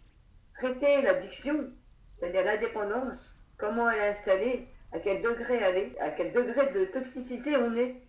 traiter 0.54 1.02
l'addiction, 1.02 1.70
c'est-à-dire 2.14 2.46
la 2.46 2.56
dépendance, 2.56 3.36
comment 3.58 3.90
elle 3.90 4.00
est 4.00 4.08
installée, 4.10 4.70
à 4.94 5.00
quel 5.00 5.22
degré 5.22 5.56
elle 5.56 5.78
est, 5.78 6.00
à 6.00 6.12
quel 6.12 6.32
degré 6.32 6.72
de 6.72 6.86
toxicité 6.86 7.58
on 7.58 7.76
est. 7.76 8.02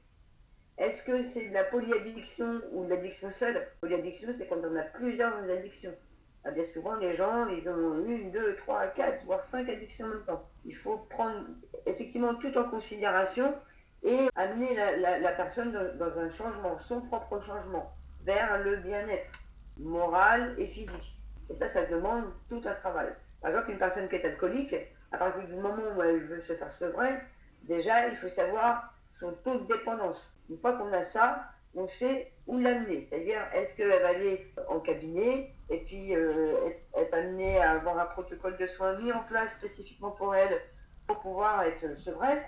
Est-ce 0.78 1.02
que 1.02 1.22
c'est 1.22 1.48
de 1.48 1.54
la 1.54 1.64
polyaddiction 1.64 2.62
ou 2.72 2.84
de 2.84 2.90
l'addiction 2.90 3.30
seule? 3.32 3.66
Polyaddiction, 3.80 4.32
c'est 4.32 4.46
quand 4.46 4.62
on 4.64 4.76
a 4.76 4.82
plusieurs 4.82 5.36
addictions. 5.50 5.94
Ah, 6.42 6.52
bien 6.52 6.64
souvent, 6.64 6.96
les 6.96 7.12
gens, 7.14 7.48
ils 7.48 7.68
ont 7.68 8.02
une, 8.04 8.30
deux, 8.30 8.56
trois, 8.56 8.86
quatre, 8.86 9.24
voire 9.24 9.44
cinq 9.44 9.68
addictions 9.68 10.06
en 10.06 10.10
même 10.10 10.24
temps. 10.24 10.48
Il 10.64 10.74
faut 10.74 10.96
prendre 11.10 11.44
effectivement 11.84 12.34
tout 12.34 12.56
en 12.56 12.64
considération 12.64 13.54
et 14.02 14.28
amener 14.34 14.74
la, 14.74 15.32
personne 15.32 15.72
dans, 15.98 16.18
un 16.18 16.30
changement, 16.30 16.78
son 16.78 17.02
propre 17.02 17.40
changement, 17.40 17.94
vers 18.24 18.62
le 18.62 18.76
bien-être 18.76 19.28
moral 19.76 20.54
et 20.56 20.66
physique. 20.66 21.20
Et 21.50 21.54
ça, 21.54 21.68
ça 21.68 21.84
demande 21.84 22.32
tout 22.48 22.62
un 22.64 22.72
travail. 22.72 23.12
Par 23.42 23.50
exemple, 23.50 23.72
une 23.72 23.78
personne 23.78 24.08
qui 24.08 24.16
est 24.16 24.24
alcoolique, 24.24 24.74
à 25.12 25.18
partir 25.18 25.44
du 25.44 25.54
moment 25.54 25.82
où 25.96 26.02
elle 26.02 26.24
veut 26.24 26.40
se 26.40 26.54
faire 26.54 26.70
sevrer, 26.70 27.18
déjà, 27.64 28.08
il 28.08 28.16
faut 28.16 28.28
savoir 28.28 28.94
son 29.12 29.32
taux 29.44 29.58
de 29.58 29.66
dépendance. 29.66 30.32
Une 30.48 30.56
fois 30.56 30.72
qu'on 30.72 30.92
a 30.92 31.02
ça, 31.02 31.50
on 31.74 31.86
sait 31.86 32.32
où 32.50 32.58
l'amener. 32.58 33.00
C'est-à-dire, 33.02 33.40
est-ce 33.54 33.76
qu'elle 33.76 33.88
va 33.88 34.08
aller 34.08 34.52
en 34.68 34.80
cabinet 34.80 35.54
et 35.68 35.78
puis 35.78 36.14
euh, 36.14 36.68
être, 36.96 37.14
amenée 37.14 37.58
à 37.58 37.72
avoir 37.72 37.98
un 37.98 38.06
protocole 38.06 38.56
de 38.56 38.66
soins 38.66 38.98
mis 38.98 39.12
en 39.12 39.22
place 39.22 39.52
spécifiquement 39.52 40.10
pour 40.10 40.34
elle 40.34 40.60
pour 41.06 41.20
pouvoir 41.20 41.62
être 41.62 41.96
sevrée? 41.96 42.42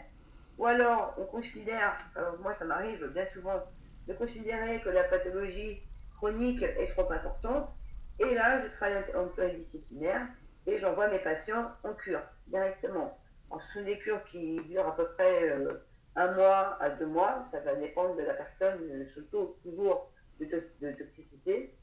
Ou 0.59 0.67
alors, 0.67 1.15
on 1.19 1.25
considère, 1.25 1.97
moi 2.41 2.53
ça 2.53 2.65
m'arrive 2.65 3.07
bien 3.09 3.25
souvent, 3.27 3.63
de 4.07 4.13
considérer 4.13 4.81
que 4.81 4.91
la 4.91 5.05
pathologie 5.05 5.83
chronique 6.17 6.63
est 6.63 6.95
trop 6.95 7.11
importante. 7.11 7.75
Et 8.19 8.35
là, 8.35 8.61
je 8.61 8.69
travaille 8.69 9.03
en 9.17 9.27
pluridisciplinaire 9.27 10.27
et 10.67 10.79
j'envoie 10.79 11.09
mes 11.09 11.19
patients 11.19 11.73
en 11.83 11.95
cure 11.95 12.23
directement. 12.47 13.19
En 13.51 13.59
sous 13.59 13.83
des 13.83 13.99
cures 13.99 14.25
qui 14.25 14.57
durent 14.69 14.87
à 14.87 14.97
peu 14.97 15.09
près 15.17 15.51
euh, 15.51 15.85
un 16.17 16.33
mois 16.33 16.77
à 16.81 16.91
deux 16.91 17.07
mois, 17.07 17.41
ça 17.43 17.61
va 17.61 17.75
dépendre 17.75 18.17
de 18.17 18.23
la 18.23 18.35
personne, 18.35 19.07
surtout 19.07 19.57
toujours 19.63 20.13
de, 20.41 20.93
toxicité. 20.93 21.75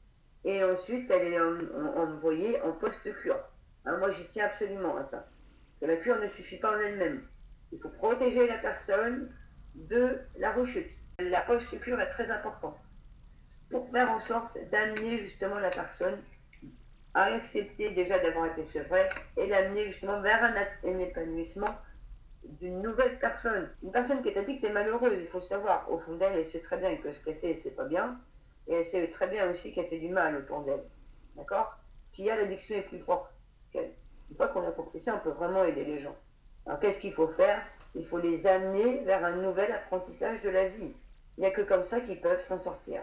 Et 0.44 0.62
ensuite, 0.64 1.10
elle 1.10 1.32
est 1.32 1.40
envoyée 1.40 2.60
en 2.62 2.72
post-cure. 2.72 3.40
Hein, 3.84 3.98
moi, 3.98 4.10
j'y 4.10 4.26
tiens 4.26 4.46
absolument 4.46 4.96
à 4.96 5.02
ça. 5.02 5.18
Parce 5.18 5.80
que 5.80 5.86
la 5.86 5.96
cure 5.96 6.18
ne 6.20 6.28
suffit 6.28 6.58
pas 6.58 6.76
en 6.76 6.80
elle-même. 6.80 7.26
Il 7.72 7.80
faut 7.80 7.90
protéger 7.90 8.46
la 8.46 8.58
personne 8.58 9.34
de 9.74 10.18
la 10.36 10.52
rechute. 10.52 10.90
La 11.18 11.42
post-cure 11.42 12.00
est 12.00 12.08
très 12.08 12.30
importante 12.30 12.78
pour 13.70 13.88
faire 13.90 14.10
en 14.10 14.20
sorte 14.20 14.58
d'amener 14.70 15.18
justement 15.18 15.58
la 15.58 15.70
personne 15.70 16.18
à 17.14 17.24
accepter 17.24 17.90
déjà 17.90 18.18
d'avoir 18.18 18.46
été 18.46 18.62
sevrée 18.62 19.08
et 19.36 19.46
l'amener 19.46 19.86
justement 19.86 20.20
vers 20.20 20.42
un, 20.42 20.98
épanouissement 20.98 21.78
d'une 22.44 22.82
nouvelle 22.82 23.18
personne. 23.18 23.70
Une 23.82 23.92
personne 23.92 24.22
qui 24.22 24.28
est 24.28 24.38
addicte 24.38 24.64
est 24.64 24.72
malheureuse, 24.72 25.20
il 25.20 25.26
faut 25.26 25.40
savoir. 25.40 25.90
Au 25.90 25.98
fond 25.98 26.16
d'elle, 26.16 26.34
elle 26.34 26.44
sait 26.44 26.60
très 26.60 26.78
bien 26.78 26.96
que 26.96 27.12
ce 27.12 27.20
qu'elle 27.22 27.36
fait, 27.36 27.54
c'est 27.54 27.72
pas 27.72 27.84
bien. 27.84 28.20
Et 28.66 28.74
elle 28.74 28.84
sait 28.84 29.08
très 29.08 29.28
bien 29.28 29.50
aussi 29.50 29.72
qu'elle 29.72 29.88
fait 29.88 29.98
du 29.98 30.08
mal 30.08 30.36
autour 30.36 30.62
d'elle. 30.62 30.84
D'accord? 31.36 31.78
Ce 32.02 32.12
qu'il 32.12 32.24
y 32.24 32.30
a, 32.30 32.36
l'addiction 32.36 32.76
est 32.76 32.82
plus 32.82 33.00
forte 33.00 33.30
qu'elle. 33.72 33.92
Une 34.30 34.36
fois 34.36 34.48
qu'on 34.48 34.66
a 34.66 34.70
compris 34.70 35.00
ça, 35.00 35.16
on 35.16 35.18
peut 35.18 35.34
vraiment 35.34 35.64
aider 35.64 35.84
les 35.84 35.98
gens. 35.98 36.16
Alors 36.66 36.78
qu'est-ce 36.78 37.00
qu'il 37.00 37.12
faut 37.12 37.28
faire? 37.28 37.62
Il 37.94 38.06
faut 38.06 38.18
les 38.18 38.46
amener 38.46 39.00
vers 39.04 39.24
un 39.24 39.36
nouvel 39.36 39.72
apprentissage 39.72 40.42
de 40.42 40.50
la 40.50 40.68
vie. 40.68 40.94
Il 41.36 41.40
n'y 41.40 41.46
a 41.46 41.50
que 41.50 41.62
comme 41.62 41.84
ça 41.84 42.00
qu'ils 42.00 42.20
peuvent 42.20 42.42
s'en 42.42 42.58
sortir. 42.58 43.02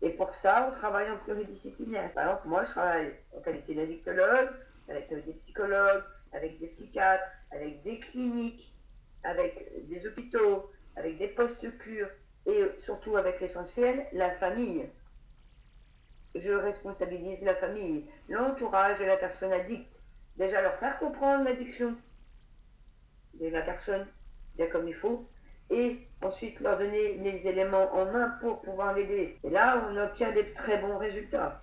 Et 0.00 0.10
pour 0.10 0.34
ça, 0.34 0.66
on 0.68 0.70
travaille 0.70 1.10
en 1.10 1.18
pluridisciplinaire. 1.18 2.10
Par 2.12 2.24
exemple, 2.24 2.48
moi, 2.48 2.64
je 2.64 2.70
travaille 2.70 3.14
en 3.36 3.40
qualité 3.40 3.74
d'addictologue, 3.74 4.48
avec 4.88 5.08
des 5.08 5.32
psychologues, 5.34 6.04
avec 6.32 6.58
des 6.58 6.68
psychiatres, 6.68 7.24
avec 7.50 7.82
des 7.82 7.98
cliniques, 7.98 8.74
avec 9.22 9.86
des 9.88 10.06
hôpitaux, 10.06 10.70
avec 10.96 11.18
des 11.18 11.28
postes 11.28 11.76
cures 11.78 12.10
et 12.46 12.64
surtout 12.78 13.16
avec 13.16 13.40
l'essentiel, 13.40 14.06
la 14.12 14.30
famille. 14.30 14.88
Je 16.34 16.52
responsabilise 16.52 17.42
la 17.42 17.54
famille, 17.54 18.06
l'entourage 18.28 18.98
de 18.98 19.04
la 19.04 19.16
personne 19.16 19.52
addicte. 19.52 20.02
Déjà 20.36 20.62
leur 20.62 20.74
faire 20.76 20.98
comprendre 20.98 21.44
l'addiction, 21.44 21.96
de 23.34 23.48
la 23.48 23.62
personne 23.62 24.06
bien 24.56 24.66
comme 24.66 24.88
il 24.88 24.94
faut, 24.94 25.28
et 25.70 25.98
ensuite 26.22 26.60
leur 26.60 26.78
donner 26.78 27.14
les 27.18 27.46
éléments 27.46 27.94
en 27.94 28.10
main 28.10 28.36
pour 28.40 28.60
pouvoir 28.62 28.94
l'aider. 28.94 29.38
Et 29.44 29.50
là, 29.50 29.88
on 29.88 29.96
obtient 29.96 30.32
des 30.32 30.52
très 30.52 30.78
bons 30.78 30.98
résultats. 30.98 31.62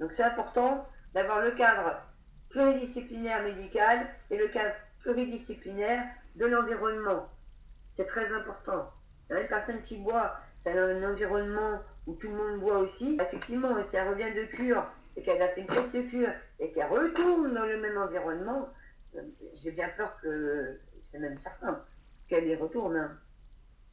Donc 0.00 0.12
c'est 0.12 0.22
important 0.22 0.86
d'avoir 1.14 1.40
le 1.40 1.52
cadre 1.52 2.02
pluridisciplinaire 2.48 3.42
médical 3.42 4.08
et 4.30 4.36
le 4.36 4.48
cadre 4.48 4.74
pluridisciplinaire 5.06 6.04
de 6.34 6.46
l'environnement. 6.46 7.28
C'est 7.88 8.06
très 8.06 8.32
important. 8.34 8.90
Une 9.30 9.46
personne 9.46 9.80
qui 9.82 9.98
boit, 9.98 10.36
c'est 10.56 10.76
un 10.76 11.02
environnement 11.08 11.80
où 12.06 12.14
tout 12.14 12.28
le 12.28 12.34
monde 12.34 12.60
boit 12.60 12.78
aussi. 12.78 13.16
Effectivement, 13.20 13.80
si 13.82 13.96
elle 13.96 14.08
revient 14.08 14.32
de 14.34 14.44
cure 14.44 14.84
et 15.16 15.22
qu'elle 15.22 15.40
a 15.40 15.48
fait 15.48 15.60
une 15.60 15.66
de 15.66 16.08
cure 16.08 16.32
et 16.58 16.72
qu'elle 16.72 16.88
retourne 16.88 17.54
dans 17.54 17.66
le 17.66 17.80
même 17.80 17.96
environnement, 17.98 18.68
euh, 19.16 19.22
j'ai 19.54 19.70
bien 19.70 19.88
peur 19.96 20.16
que 20.20 20.78
c'est 21.00 21.18
même 21.18 21.38
certain 21.38 21.84
qu'elle 22.28 22.46
y 22.46 22.56
retourne. 22.56 22.96
Hein. 22.96 23.18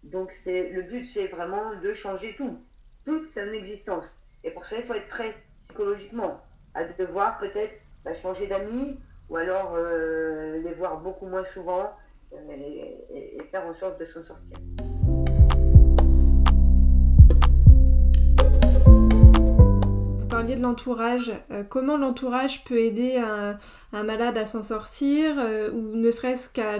Donc 0.04 0.34
le 0.46 0.82
but, 0.82 1.06
c'est 1.06 1.28
vraiment 1.28 1.76
de 1.76 1.94
changer 1.94 2.36
tout, 2.36 2.60
toute 3.06 3.26
son 3.26 3.52
existence. 3.54 4.16
Et 4.44 4.52
pour 4.52 4.66
ça, 4.66 4.78
il 4.78 4.84
faut 4.84 4.96
être 4.96 5.08
prêt 5.08 5.34
psychologiquement 5.60 6.44
à 6.74 6.84
devoir 6.84 7.38
peut-être 7.38 7.74
bah, 8.04 8.14
changer 8.14 8.48
d'amis 8.48 9.00
ou 9.30 9.38
alors 9.38 9.74
euh, 9.76 10.60
les 10.60 10.74
voir 10.74 11.00
beaucoup 11.00 11.28
moins 11.28 11.44
souvent 11.44 11.92
euh, 12.34 12.38
et 13.14 13.38
faire 13.52 13.66
en 13.66 13.74
sorte 13.74 14.00
de 14.00 14.06
s'en 14.06 14.22
sortir. 14.22 14.58
de 20.44 20.62
l'entourage. 20.62 21.32
Euh, 21.52 21.64
comment 21.64 21.96
l'entourage 21.96 22.66
peut 22.66 22.78
aider 22.78 23.16
un, 23.16 23.58
malade 24.04 24.38
à 24.38 24.46
s'en 24.46 24.62
sortir 24.62 25.38
ou 25.74 25.96
ne 25.96 26.12
serait-ce 26.12 26.50
qu'à 26.50 26.80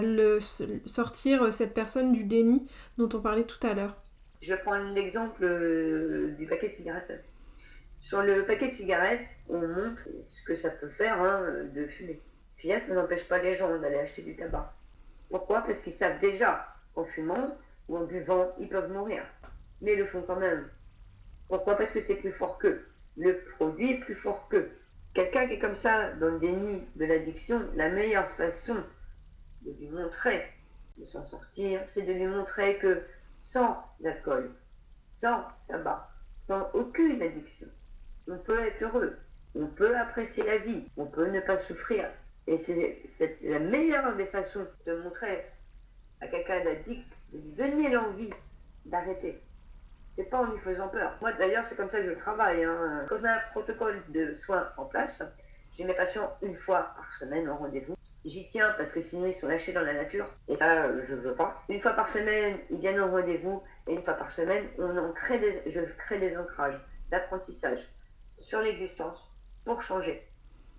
sortir 0.86 1.52
cette 1.52 1.72
personne 1.72 2.12
du 2.12 2.24
déni 2.24 2.68
dont 2.98 3.08
on 3.14 3.20
parlait 3.20 3.44
tout 3.44 3.66
à 3.66 3.72
l'heure? 3.72 3.96
Je 4.42 4.52
vais 4.52 4.60
prendre 4.60 4.92
l'exemple 4.92 5.40
du 6.36 6.46
paquet 6.46 6.66
de 6.66 6.72
cigarettes. 6.72 7.24
Sur 8.02 8.22
le 8.22 8.44
paquet 8.44 8.66
de 8.66 8.72
cigarettes, 8.72 9.34
on 9.48 9.66
montre 9.66 10.08
ce 10.26 10.44
que 10.44 10.54
ça 10.54 10.68
peut 10.68 10.88
faire 10.88 11.20
hein, 11.22 11.42
de 11.74 11.86
fumer. 11.86 12.20
Ça 12.64 12.94
n'empêche 12.94 13.28
pas 13.28 13.38
les 13.38 13.54
gens 13.54 13.78
d'aller 13.78 13.98
acheter 13.98 14.22
du 14.22 14.36
tabac. 14.36 14.72
Pourquoi? 15.28 15.60
Parce 15.62 15.80
qu'ils 15.82 15.92
savent 15.92 16.18
déjà 16.18 16.66
qu'en 16.94 17.04
fumant 17.04 17.58
ou 17.88 17.98
en 17.98 18.04
buvant, 18.04 18.54
ils 18.58 18.68
peuvent 18.68 18.90
mourir. 18.90 19.22
Mais 19.82 19.92
ils 19.92 19.98
le 19.98 20.06
font 20.06 20.22
quand 20.22 20.40
même. 20.40 20.70
Pourquoi? 21.48 21.76
Parce 21.76 21.90
que 21.90 22.00
c'est 22.00 22.16
plus 22.16 22.32
fort 22.32 22.58
qu'eux. 22.58 22.88
Le 23.16 23.44
produit 23.58 23.92
est 23.92 24.00
plus 24.00 24.14
fort 24.14 24.48
qu'eux. 24.48 24.70
Quelqu'un 25.12 25.46
qui 25.46 25.54
est 25.54 25.58
comme 25.58 25.74
ça 25.74 26.12
dans 26.12 26.30
le 26.30 26.38
déni 26.38 26.88
de 26.96 27.04
l'addiction, 27.04 27.68
la 27.74 27.90
meilleure 27.90 28.30
façon 28.30 28.82
de 29.62 29.72
lui 29.72 29.88
montrer 29.88 30.50
de 30.96 31.04
s'en 31.04 31.24
sortir, 31.24 31.82
c'est 31.86 32.02
de 32.02 32.12
lui 32.12 32.26
montrer 32.26 32.78
que 32.78 33.02
sans 33.40 33.76
alcool, 34.04 34.54
sans 35.10 35.44
tabac, 35.68 36.08
sans 36.36 36.70
aucune 36.72 37.22
addiction, 37.22 37.68
on 38.26 38.38
peut 38.38 38.66
être 38.66 38.82
heureux, 38.82 39.18
on 39.54 39.66
peut 39.66 39.96
apprécier 39.96 40.44
la 40.44 40.58
vie, 40.58 40.88
on 40.96 41.06
peut 41.06 41.30
ne 41.30 41.40
pas 41.40 41.58
souffrir. 41.58 42.08
Et 42.46 42.58
c'est 42.58 43.38
la 43.42 43.58
meilleure 43.58 44.14
des 44.16 44.26
façons 44.26 44.66
de 44.86 44.94
montrer 44.96 45.46
à 46.20 46.26
quelqu'un 46.26 46.62
d'addict, 46.62 47.18
de 47.32 47.38
lui 47.38 47.52
donner 47.52 47.88
l'envie 47.90 48.30
d'arrêter. 48.84 49.42
C'est 50.10 50.24
pas 50.24 50.38
en 50.38 50.52
lui 50.52 50.58
faisant 50.58 50.88
peur. 50.88 51.16
Moi 51.20 51.32
d'ailleurs, 51.32 51.64
c'est 51.64 51.76
comme 51.76 51.88
ça 51.88 52.00
que 52.00 52.06
je 52.06 52.12
travaille. 52.12 52.62
Hein. 52.64 53.06
Quand 53.08 53.16
je 53.16 53.22
mets 53.22 53.28
un 53.28 53.40
protocole 53.52 54.02
de 54.10 54.34
soins 54.34 54.70
en 54.76 54.84
place, 54.84 55.22
j'ai 55.76 55.84
mes 55.84 55.94
patients 55.94 56.36
une 56.42 56.54
fois 56.54 56.92
par 56.96 57.12
semaine 57.12 57.48
en 57.48 57.56
rendez-vous. 57.56 57.96
J'y 58.24 58.46
tiens 58.46 58.72
parce 58.78 58.92
que 58.92 59.00
sinon 59.00 59.26
ils 59.26 59.34
sont 59.34 59.48
lâchés 59.48 59.72
dans 59.72 59.82
la 59.82 59.92
nature 59.92 60.32
et 60.46 60.54
ça 60.54 61.02
je 61.02 61.14
veux 61.14 61.34
pas. 61.34 61.64
Une 61.68 61.80
fois 61.80 61.92
par 61.92 62.08
semaine 62.08 62.58
ils 62.70 62.78
viennent 62.78 63.00
au 63.00 63.08
rendez-vous 63.08 63.62
et 63.88 63.94
une 63.94 64.02
fois 64.02 64.14
par 64.14 64.30
semaine 64.30 64.64
on 64.78 64.96
en 64.96 65.12
crée 65.12 65.38
des, 65.40 65.68
je 65.70 65.80
crée 65.80 66.18
des 66.18 66.36
ancrages 66.36 66.80
d'apprentissage 67.10 67.88
sur 68.38 68.60
l'existence 68.60 69.30
pour 69.64 69.82
changer. 69.82 70.28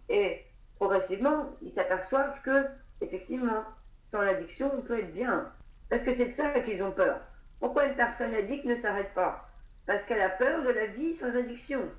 Et 0.07 0.45
progressivement 0.75 1.55
ils 1.62 1.72
s'aperçoivent 1.72 2.41
que 2.41 2.65
effectivement 3.01 3.63
sans 4.01 4.22
l'addiction 4.22 4.72
on 4.77 4.82
peut 4.82 5.00
être 5.00 5.13
bien 5.13 5.51
parce 5.89 6.03
que 6.03 6.13
c'est 6.13 6.27
de 6.27 6.34
ça 6.34 6.51
qu'ils 6.60 6.84
ont 6.84 6.91
peur. 6.91 7.22
Pourquoi 7.60 7.86
une 7.86 7.96
personne 7.96 8.34
addicte 8.34 8.65
ne 8.65 8.75
s'arrête 8.75 9.13
pas? 9.13 9.50
Parce 9.86 10.03
qu'elle 10.05 10.22
a 10.22 10.29
peur 10.29 10.63
de 10.63 10.70
la 10.70 10.88
vie 10.88 11.13
sans 11.13 11.36
addiction. 11.36 11.89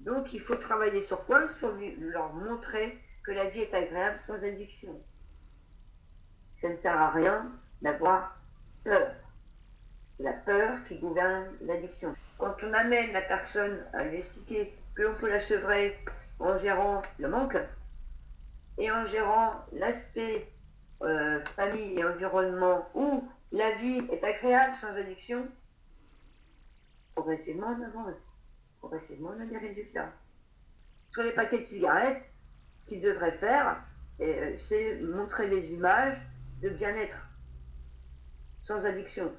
Donc 0.00 0.32
il 0.32 0.40
faut 0.40 0.56
travailler 0.56 1.02
sur 1.02 1.24
quoi? 1.24 1.48
Sur 1.48 1.74
leur 1.98 2.32
montrer 2.34 2.98
que 3.24 3.32
la 3.32 3.46
vie 3.46 3.60
est 3.60 3.74
agréable 3.74 4.18
sans 4.18 4.44
addiction. 4.44 5.00
Ça 6.54 6.68
ne 6.68 6.76
sert 6.76 7.00
à 7.00 7.10
rien 7.10 7.50
d'avoir 7.80 8.38
peur. 8.84 9.14
C'est 10.08 10.22
la 10.22 10.34
peur 10.34 10.84
qui 10.84 10.98
gouverne 10.98 11.46
l'addiction. 11.62 12.14
Quand 12.38 12.54
on 12.62 12.72
amène 12.74 13.12
la 13.12 13.22
personne 13.22 13.84
à 13.92 14.04
lui 14.04 14.18
expliquer 14.18 14.76
qu'on 14.96 15.14
peut 15.14 15.30
la 15.30 15.40
sevrer 15.40 15.98
en 16.38 16.56
gérant 16.56 17.02
le 17.18 17.28
manque 17.28 17.58
et 18.78 18.90
en 18.90 19.06
gérant 19.06 19.64
l'aspect 19.72 20.52
euh, 21.02 21.40
famille 21.40 21.98
et 21.98 22.04
environnement 22.04 22.88
où 22.94 23.28
la 23.52 23.72
vie 23.72 24.02
est 24.10 24.24
agréable 24.24 24.74
sans 24.74 24.96
addiction, 24.96 25.46
progressivement 27.14 27.76
on 27.78 27.82
avance. 27.82 28.22
Progressivement 28.78 29.32
on 29.36 29.40
a 29.40 29.46
des 29.46 29.58
résultats. 29.58 30.12
Sur 31.10 31.22
les 31.22 31.32
paquets 31.32 31.58
de 31.58 31.62
cigarettes, 31.62 32.30
ce 32.76 32.86
qu'il 32.86 33.00
devrait 33.00 33.32
faire, 33.32 33.82
euh, 34.20 34.54
c'est 34.56 35.00
montrer 35.00 35.48
des 35.48 35.72
images 35.72 36.16
de 36.62 36.68
bien-être, 36.68 37.28
sans 38.60 38.84
addiction. 38.84 39.32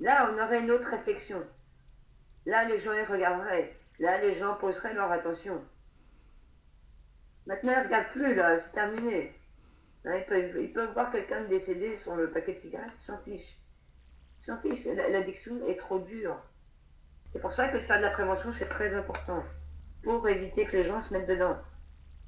Là, 0.00 0.30
on 0.30 0.42
aurait 0.42 0.60
une 0.60 0.70
autre 0.70 0.90
réflexion. 0.90 1.42
Là, 2.46 2.64
les 2.64 2.78
gens 2.78 2.92
y 2.92 3.04
regarderaient. 3.04 3.76
Là, 3.98 4.18
les 4.18 4.34
gens 4.34 4.54
poseraient 4.54 4.94
leur 4.94 5.10
attention. 5.12 5.64
Maintenant, 7.46 7.72
ils 7.72 7.78
ne 7.78 7.84
regardent 7.84 8.08
plus, 8.08 8.34
là, 8.34 8.58
c'est 8.58 8.72
terminé. 8.72 9.34
ils, 10.04 10.72
peuvent, 10.72 10.92
voir 10.92 11.10
quelqu'un 11.10 11.44
décédé 11.44 11.96
sur 11.96 12.16
le 12.16 12.30
paquet 12.30 12.54
de 12.54 12.58
cigarettes, 12.58 12.92
ils 12.94 13.04
s'en 13.04 13.18
fichent. 13.18 13.58
Ils 14.38 14.42
s'en 14.42 14.56
fichent, 14.58 14.86
l'addiction 14.86 15.64
est 15.66 15.78
trop 15.78 15.98
dure. 15.98 16.42
C'est 17.26 17.40
pour 17.40 17.52
ça 17.52 17.68
que 17.68 17.80
faire 17.80 17.98
de 17.98 18.02
la 18.02 18.10
prévention, 18.10 18.52
c'est 18.52 18.66
très 18.66 18.94
important. 18.94 19.44
Pour 20.02 20.28
éviter 20.28 20.66
que 20.66 20.76
les 20.76 20.84
gens 20.84 21.00
se 21.00 21.12
mettent 21.12 21.28
dedans. 21.28 21.56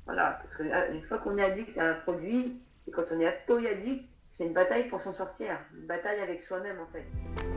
Voilà, 0.06 0.38
parce 0.40 0.56
qu'une 0.56 0.72
ah, 0.72 0.86
fois 1.02 1.18
qu'on 1.18 1.36
est 1.36 1.44
addict 1.44 1.76
à 1.78 1.90
un 1.90 1.94
produit, 1.94 2.62
et 2.86 2.90
quand 2.90 3.04
on 3.10 3.20
est 3.20 3.26
addict, 3.26 4.08
c'est 4.24 4.44
une 4.44 4.52
bataille 4.52 4.88
pour 4.88 5.00
s'en 5.00 5.12
sortir, 5.12 5.58
une 5.74 5.86
bataille 5.86 6.20
avec 6.20 6.40
soi-même 6.40 6.80
en 6.80 6.86
fait. 6.86 7.55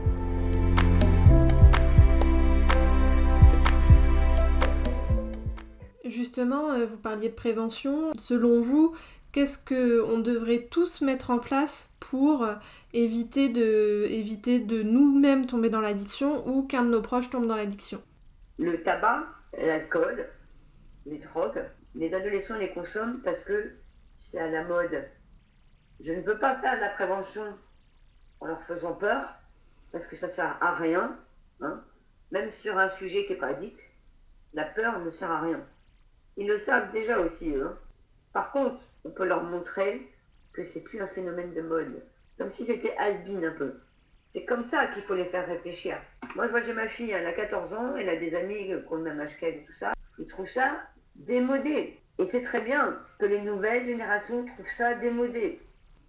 Justement, 6.10 6.72
euh, 6.72 6.86
vous 6.86 6.96
parliez 6.96 7.28
de 7.28 7.34
prévention. 7.34 8.12
Selon 8.18 8.60
vous, 8.60 8.94
qu'est-ce 9.32 9.58
qu'on 9.58 10.18
devrait 10.18 10.66
tous 10.70 11.02
mettre 11.02 11.30
en 11.30 11.38
place 11.38 11.92
pour 12.00 12.42
euh, 12.42 12.56
éviter 12.92 13.48
de, 13.48 14.82
nous-mêmes 14.82 15.46
tomber 15.46 15.70
dans 15.70 15.80
l'addiction 15.80 16.46
ou 16.48 16.62
qu'un 16.62 16.82
de 16.82 16.90
nos 16.90 17.00
proches 17.00 17.30
tombe 17.30 17.46
dans 17.46 17.56
l'addiction? 17.56 18.02
Le 18.58 18.82
tabac, 18.82 19.24
l'alcool, 19.56 20.28
les 21.06 21.18
drogues, 21.18 21.64
les 21.94 22.12
adolescents 22.12 22.58
les 22.58 22.70
consomment 22.70 23.20
parce 23.22 23.44
que 23.44 23.72
c'est 24.16 24.40
à 24.40 24.50
la 24.50 24.64
mode. 24.64 25.08
Je 26.00 26.12
ne 26.12 26.22
veux 26.22 26.38
pas 26.38 26.56
faire 26.56 26.76
de 26.76 26.80
la 26.80 26.90
prévention 26.90 27.44
en 28.40 28.46
leur 28.46 28.62
faisant 28.62 28.94
peur, 28.94 29.34
parce 29.92 30.06
que 30.06 30.16
ça 30.16 30.28
sert 30.28 30.56
à 30.60 30.74
rien. 30.74 31.16
Hein. 31.60 31.84
Même 32.32 32.50
sur 32.50 32.78
un 32.78 32.88
sujet 32.88 33.26
qui 33.26 33.32
n'est 33.32 33.38
pas 33.38 33.52
dit, 33.52 33.74
la 34.54 34.64
peur 34.64 34.98
ne 34.98 35.10
sert 35.10 35.30
à 35.30 35.40
rien. 35.40 35.64
Ils 36.36 36.46
le 36.46 36.58
savent 36.58 36.92
déjà 36.92 37.18
aussi, 37.18 37.54
eux. 37.54 37.66
Hein. 37.66 37.78
Par 38.32 38.52
contre, 38.52 38.80
on 39.04 39.10
peut 39.10 39.26
leur 39.26 39.42
montrer 39.42 40.10
que 40.52 40.62
c'est 40.62 40.82
plus 40.82 41.00
un 41.00 41.06
phénomène 41.06 41.54
de 41.54 41.62
mode. 41.62 42.02
Comme 42.38 42.50
si 42.50 42.64
c'était 42.64 42.96
has-been 42.96 43.44
un 43.44 43.52
peu. 43.52 43.80
C'est 44.22 44.44
comme 44.44 44.62
ça 44.62 44.86
qu'il 44.86 45.02
faut 45.02 45.14
les 45.14 45.24
faire 45.24 45.46
réfléchir. 45.46 46.00
Moi, 46.36 46.46
je 46.46 46.50
vois, 46.50 46.62
j'ai 46.62 46.72
ma 46.72 46.86
fille, 46.86 47.10
elle 47.10 47.26
a 47.26 47.32
14 47.32 47.72
ans, 47.74 47.96
elle 47.96 48.08
a 48.08 48.16
des 48.16 48.34
amis 48.34 48.66
qui 48.66 48.74
ont 48.88 48.96
le 48.96 49.02
même 49.02 49.20
âge 49.20 49.36
qu'elle 49.38 49.56
et 49.56 49.64
tout 49.64 49.72
ça. 49.72 49.92
Ils 50.18 50.26
trouvent 50.26 50.48
ça 50.48 50.82
démodé. 51.16 51.98
Et 52.18 52.26
c'est 52.26 52.42
très 52.42 52.60
bien 52.60 52.98
que 53.18 53.26
les 53.26 53.40
nouvelles 53.40 53.84
générations 53.84 54.44
trouvent 54.44 54.70
ça 54.70 54.94
démodé. 54.94 55.60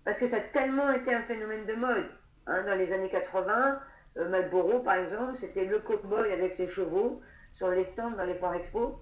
Parce 0.03 0.19
que 0.19 0.27
ça 0.27 0.37
a 0.37 0.41
tellement 0.41 0.91
été 0.91 1.13
un 1.13 1.21
phénomène 1.21 1.65
de 1.65 1.73
mode. 1.73 2.05
Hein, 2.47 2.63
dans 2.63 2.75
les 2.75 2.91
années 2.93 3.09
80, 3.09 3.79
euh, 4.17 4.29
Marlboro, 4.29 4.79
par 4.79 4.95
exemple, 4.95 5.37
c'était 5.37 5.65
le 5.65 5.79
cowboy 5.79 6.31
avec 6.31 6.57
les 6.57 6.67
chevaux 6.67 7.21
sur 7.51 7.69
les 7.71 7.83
stands 7.83 8.11
dans 8.11 8.25
les 8.25 8.35
foires 8.35 8.55
expo. 8.55 8.99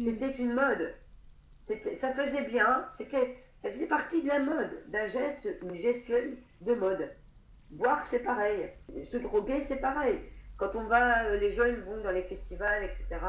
C'était 0.00 0.32
une 0.36 0.54
mode. 0.54 0.94
Ça 1.60 2.12
faisait 2.12 2.44
bien, 2.48 2.88
c'était, 2.96 3.44
ça 3.56 3.70
faisait 3.70 3.86
partie 3.86 4.22
de 4.22 4.28
la 4.28 4.40
mode, 4.40 4.84
d'un 4.88 5.06
geste, 5.06 5.48
une 5.62 5.74
gestuelle 5.74 6.38
de 6.60 6.74
mode. 6.74 7.10
Boire, 7.70 8.04
c'est 8.04 8.20
pareil. 8.20 8.70
Se 9.04 9.16
droguer, 9.16 9.60
c'est 9.60 9.80
pareil. 9.80 10.18
Quand 10.56 10.74
on 10.74 10.84
va, 10.84 11.24
euh, 11.24 11.38
les 11.38 11.50
jeunes 11.50 11.80
vont 11.82 12.00
dans 12.02 12.10
les 12.10 12.22
festivals, 12.24 12.82
etc 12.84 13.20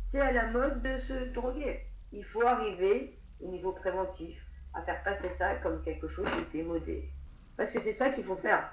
c'est 0.00 0.20
à 0.20 0.32
la 0.32 0.46
mode 0.50 0.82
de 0.82 0.98
se 0.98 1.32
droguer. 1.32 1.80
Il 2.12 2.24
faut 2.24 2.46
arriver 2.46 3.18
au 3.40 3.48
niveau 3.48 3.72
préventif 3.72 4.40
à 4.74 4.82
faire 4.82 5.02
passer 5.02 5.28
ça 5.28 5.56
comme 5.56 5.82
quelque 5.82 6.06
chose 6.06 6.26
de 6.26 6.52
démodé. 6.52 7.10
Parce 7.56 7.72
que 7.72 7.80
c'est 7.80 7.92
ça 7.92 8.10
qu'il 8.10 8.24
faut 8.24 8.36
faire. 8.36 8.70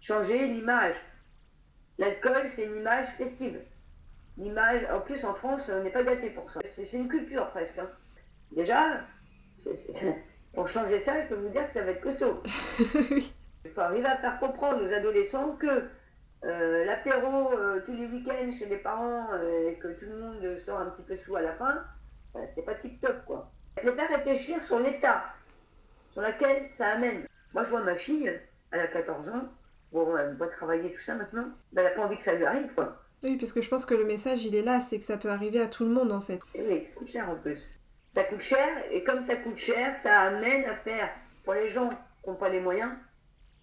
Changer 0.00 0.46
l'image. 0.46 0.96
L'alcool, 1.98 2.48
c'est 2.48 2.66
une 2.66 2.76
image 2.76 3.08
festive. 3.16 3.62
L'image, 4.36 4.86
en 4.92 5.00
plus 5.00 5.24
en 5.24 5.34
France, 5.34 5.70
on 5.72 5.82
n'est 5.82 5.90
pas 5.90 6.02
gâté 6.02 6.30
pour 6.30 6.50
ça. 6.50 6.60
C'est 6.64 6.92
une 6.92 7.08
culture 7.08 7.48
presque. 7.50 7.78
Hein. 7.78 7.88
Déjà, 8.52 9.00
pour 10.52 10.68
changer 10.68 10.98
ça, 10.98 11.22
je 11.22 11.28
peux 11.28 11.36
vous 11.36 11.48
dire 11.48 11.66
que 11.66 11.72
ça 11.72 11.82
va 11.82 11.92
être 11.92 12.00
costaud. 12.00 12.42
Il 13.64 13.70
faut 13.70 13.80
arriver 13.80 14.06
à 14.06 14.16
faire 14.16 14.38
comprendre 14.38 14.84
aux 14.84 14.92
adolescents 14.92 15.56
que 15.56 15.88
euh, 16.44 16.84
l'apéro 16.84 17.52
euh, 17.52 17.80
tous 17.86 17.94
les 17.94 18.06
week-ends 18.06 18.50
chez 18.52 18.66
les 18.66 18.76
parents 18.76 19.28
euh, 19.32 19.70
et 19.70 19.78
que 19.78 19.88
tout 19.88 20.04
le 20.04 20.18
monde 20.18 20.58
sort 20.58 20.78
un 20.78 20.90
petit 20.90 21.02
peu 21.02 21.16
sous 21.16 21.34
à 21.36 21.40
la 21.40 21.54
fin, 21.54 21.82
c'est 22.46 22.66
pas 22.66 22.74
tip-top 22.74 23.24
quoi. 23.24 23.50
Il 23.82 23.88
faut 23.88 23.94
faire 23.94 24.08
réfléchir 24.08 24.62
sur 24.62 24.78
l'état 24.78 25.24
sur 26.10 26.20
lequel 26.20 26.68
ça 26.70 26.88
amène. 26.88 27.26
Moi 27.54 27.64
je 27.64 27.70
vois 27.70 27.82
ma 27.82 27.96
fille, 27.96 28.30
elle 28.70 28.80
a 28.80 28.88
14 28.88 29.30
ans, 29.30 29.48
bon, 29.90 30.16
elle 30.18 30.34
va 30.34 30.46
travailler 30.48 30.92
tout 30.92 31.00
ça 31.00 31.14
maintenant, 31.14 31.48
ben, 31.72 31.82
elle 31.82 31.84
n'a 31.84 31.90
pas 31.90 32.04
envie 32.04 32.16
que 32.16 32.22
ça 32.22 32.34
lui 32.34 32.44
arrive 32.44 32.74
quoi. 32.74 33.03
Oui, 33.24 33.38
parce 33.38 33.54
que 33.54 33.62
je 33.62 33.70
pense 33.70 33.86
que 33.86 33.94
le 33.94 34.04
message 34.04 34.44
il 34.44 34.54
est 34.54 34.62
là, 34.62 34.80
c'est 34.80 34.98
que 34.98 35.04
ça 35.04 35.16
peut 35.16 35.30
arriver 35.30 35.58
à 35.58 35.66
tout 35.66 35.84
le 35.84 35.90
monde 35.90 36.12
en 36.12 36.20
fait. 36.20 36.40
Oui, 36.54 36.84
ça 36.84 36.94
coûte 36.94 37.08
cher 37.08 37.30
en 37.30 37.36
plus. 37.36 37.70
Ça 38.08 38.22
coûte 38.24 38.40
cher, 38.40 38.84
et 38.92 39.02
comme 39.02 39.22
ça 39.22 39.36
coûte 39.36 39.56
cher, 39.56 39.96
ça 39.96 40.20
amène 40.20 40.66
à 40.66 40.76
faire, 40.76 41.10
pour 41.42 41.54
les 41.54 41.70
gens 41.70 41.88
qui 41.88 42.28
n'ont 42.30 42.36
pas 42.36 42.50
les 42.50 42.60
moyens, 42.60 42.92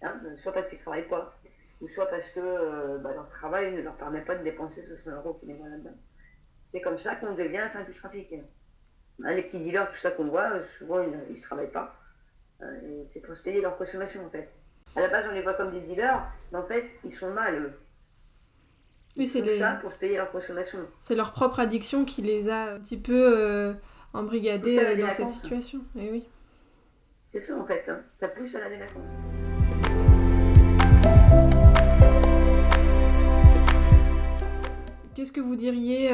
hein, 0.02 0.20
soit 0.36 0.52
parce 0.52 0.68
qu'ils 0.68 0.78
ne 0.78 0.82
travaillent 0.82 1.08
pas, 1.08 1.38
ou 1.80 1.88
soit 1.88 2.06
parce 2.06 2.28
que 2.30 2.40
euh, 2.40 2.98
bah, 2.98 3.14
leur 3.14 3.28
travail 3.30 3.72
ne 3.72 3.82
leur 3.82 3.96
permet 3.96 4.22
pas 4.22 4.34
de 4.34 4.42
dépenser 4.42 4.82
600 4.82 5.12
euros 5.12 5.34
qu'ils 5.34 5.48
les 5.48 5.58
là-dedans. 5.58 5.96
C'est 6.64 6.80
comme 6.80 6.98
ça 6.98 7.14
qu'on 7.14 7.34
devient 7.34 7.66
fin 7.72 7.84
du 7.84 7.92
trafic. 7.92 8.34
Hein, 8.34 9.32
les 9.32 9.42
petits 9.42 9.60
dealers, 9.60 9.88
tout 9.90 9.96
ça 9.96 10.10
qu'on 10.10 10.24
voit, 10.24 10.50
euh, 10.54 10.62
souvent 10.64 11.02
ils 11.02 11.10
ne 11.10 11.40
travaillent 11.40 11.70
pas. 11.70 11.94
Hein, 12.60 12.74
c'est 13.06 13.22
pour 13.22 13.34
se 13.34 13.42
payer 13.42 13.62
leur 13.62 13.78
consommation 13.78 14.26
en 14.26 14.28
fait. 14.28 14.52
À 14.96 15.00
la 15.00 15.08
base, 15.08 15.24
on 15.30 15.32
les 15.32 15.42
voit 15.42 15.54
comme 15.54 15.70
des 15.70 15.80
dealers, 15.80 16.30
mais 16.50 16.58
en 16.58 16.66
fait, 16.66 16.90
ils 17.04 17.10
sont 17.12 17.32
mal 17.32 17.54
eux. 17.54 17.72
Oui, 19.18 19.26
c'est 19.26 19.46
ça 19.58 19.72
pour 19.72 19.92
se 19.92 19.98
payer 19.98 20.16
leur 20.16 20.30
consommation. 20.30 20.78
C'est 21.00 21.14
leur 21.14 21.32
propre 21.32 21.60
addiction 21.60 22.06
qui 22.06 22.22
les 22.22 22.48
a 22.48 22.74
un 22.74 22.80
petit 22.80 22.96
peu 22.96 23.38
euh, 23.38 23.74
embrigadés 24.14 24.96
dans 24.96 25.10
cette 25.10 25.30
situation. 25.30 25.80
Et 25.96 26.06
eh 26.06 26.10
oui. 26.10 26.24
C'est 27.22 27.40
ça 27.40 27.58
en 27.58 27.64
fait, 27.64 27.88
hein. 27.88 28.00
ça 28.16 28.28
pousse 28.28 28.54
à 28.54 28.60
la 28.60 28.70
délinquance. 28.70 29.10
Qu'est-ce 35.14 35.32
que 35.32 35.40
vous 35.40 35.56
diriez 35.56 36.10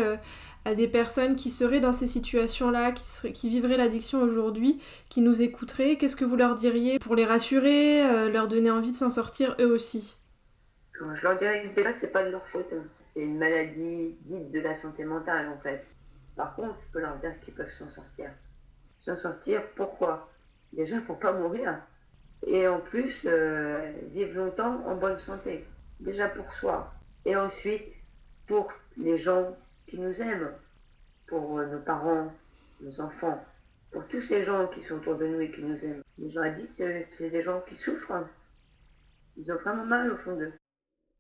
à 0.65 0.75
des 0.75 0.89
personnes 0.89 1.37
qui 1.37 1.51
seraient 1.51 1.81
dans 1.81 1.93
ces 1.93 2.09
situations-là, 2.09 2.93
qui, 2.93 3.33
qui 3.33 3.49
vivraient 3.49 3.77
l'addiction 3.77 4.21
aujourd'hui, 4.21 4.81
qui 5.09 5.23
nous 5.23 5.41
écouteraient? 5.41 5.97
Qu'est-ce 5.97 6.17
que 6.17 6.25
vous 6.25 6.37
leur 6.37 6.57
diriez 6.57 6.99
pour 6.99 7.15
les 7.15 7.25
rassurer, 7.25 8.29
leur 8.29 8.49
donner 8.49 8.73
envie 8.73 8.91
de 8.91 8.97
s'en 8.97 9.09
sortir 9.11 9.55
eux 9.61 9.73
aussi? 9.73 10.18
Je 11.01 11.23
leur 11.23 11.37
dirais 11.37 11.63
que 11.63 11.75
déjà, 11.75 11.93
c'est 11.93 12.11
pas 12.11 12.25
de 12.25 12.31
leur 12.31 12.47
faute. 12.49 12.73
C'est 12.99 13.25
une 13.25 13.39
maladie 13.39 14.17
dite 14.23 14.51
de 14.51 14.61
la 14.61 14.75
santé 14.75 15.05
mentale, 15.05 15.49
en 15.49 15.59
fait. 15.59 15.85
Par 16.37 16.55
contre, 16.55 16.77
je 16.81 16.93
peux 16.93 17.01
leur 17.01 17.17
dire 17.19 17.39
qu'ils 17.41 17.55
peuvent 17.55 17.71
s'en 17.71 17.89
sortir. 17.89 18.31
S'en 19.01 19.17
sortir, 19.17 19.63
pourquoi? 19.75 20.31
Déjà 20.73 21.01
pour 21.01 21.19
pas 21.19 21.33
mourir. 21.33 21.81
Et 22.47 22.67
en 22.67 22.81
plus, 22.81 23.27
euh, 23.29 23.93
vivre 24.11 24.37
longtemps 24.37 24.85
en 24.87 24.97
bonne 24.97 25.19
santé. 25.19 25.67
Déjà 26.01 26.29
pour 26.29 26.53
soi. 26.53 26.93
Et 27.25 27.37
ensuite, 27.37 27.89
pour 28.47 28.73
les 28.97 29.17
gens 29.17 29.57
qui 29.87 29.99
nous 29.99 30.21
aiment. 30.21 30.53
Pour 31.27 31.59
euh, 31.59 31.67
nos 31.67 31.81
parents, 31.81 32.33
nos 32.81 33.01
enfants. 33.01 33.45
Pour 33.91 34.07
tous 34.09 34.23
ces 34.23 34.43
gens 34.43 34.67
qui 34.67 34.83
sont 34.83 34.97
autour 34.97 35.17
de 35.17 35.27
nous 35.27 35.41
et 35.41 35.51
qui 35.51 35.63
nous 35.63 35.85
aiment. 35.85 36.03
Les 36.19 36.31
gens 36.31 36.43
addicts, 36.43 36.81
euh, 36.81 37.01
c'est 37.11 37.31
des 37.31 37.43
gens 37.43 37.61
qui 37.61 37.75
souffrent. 37.75 38.27
Ils 39.37 39.53
ont 39.53 39.57
vraiment 39.57 39.85
mal 39.85 40.11
au 40.11 40.17
fond 40.17 40.37
d'eux. 40.37 40.53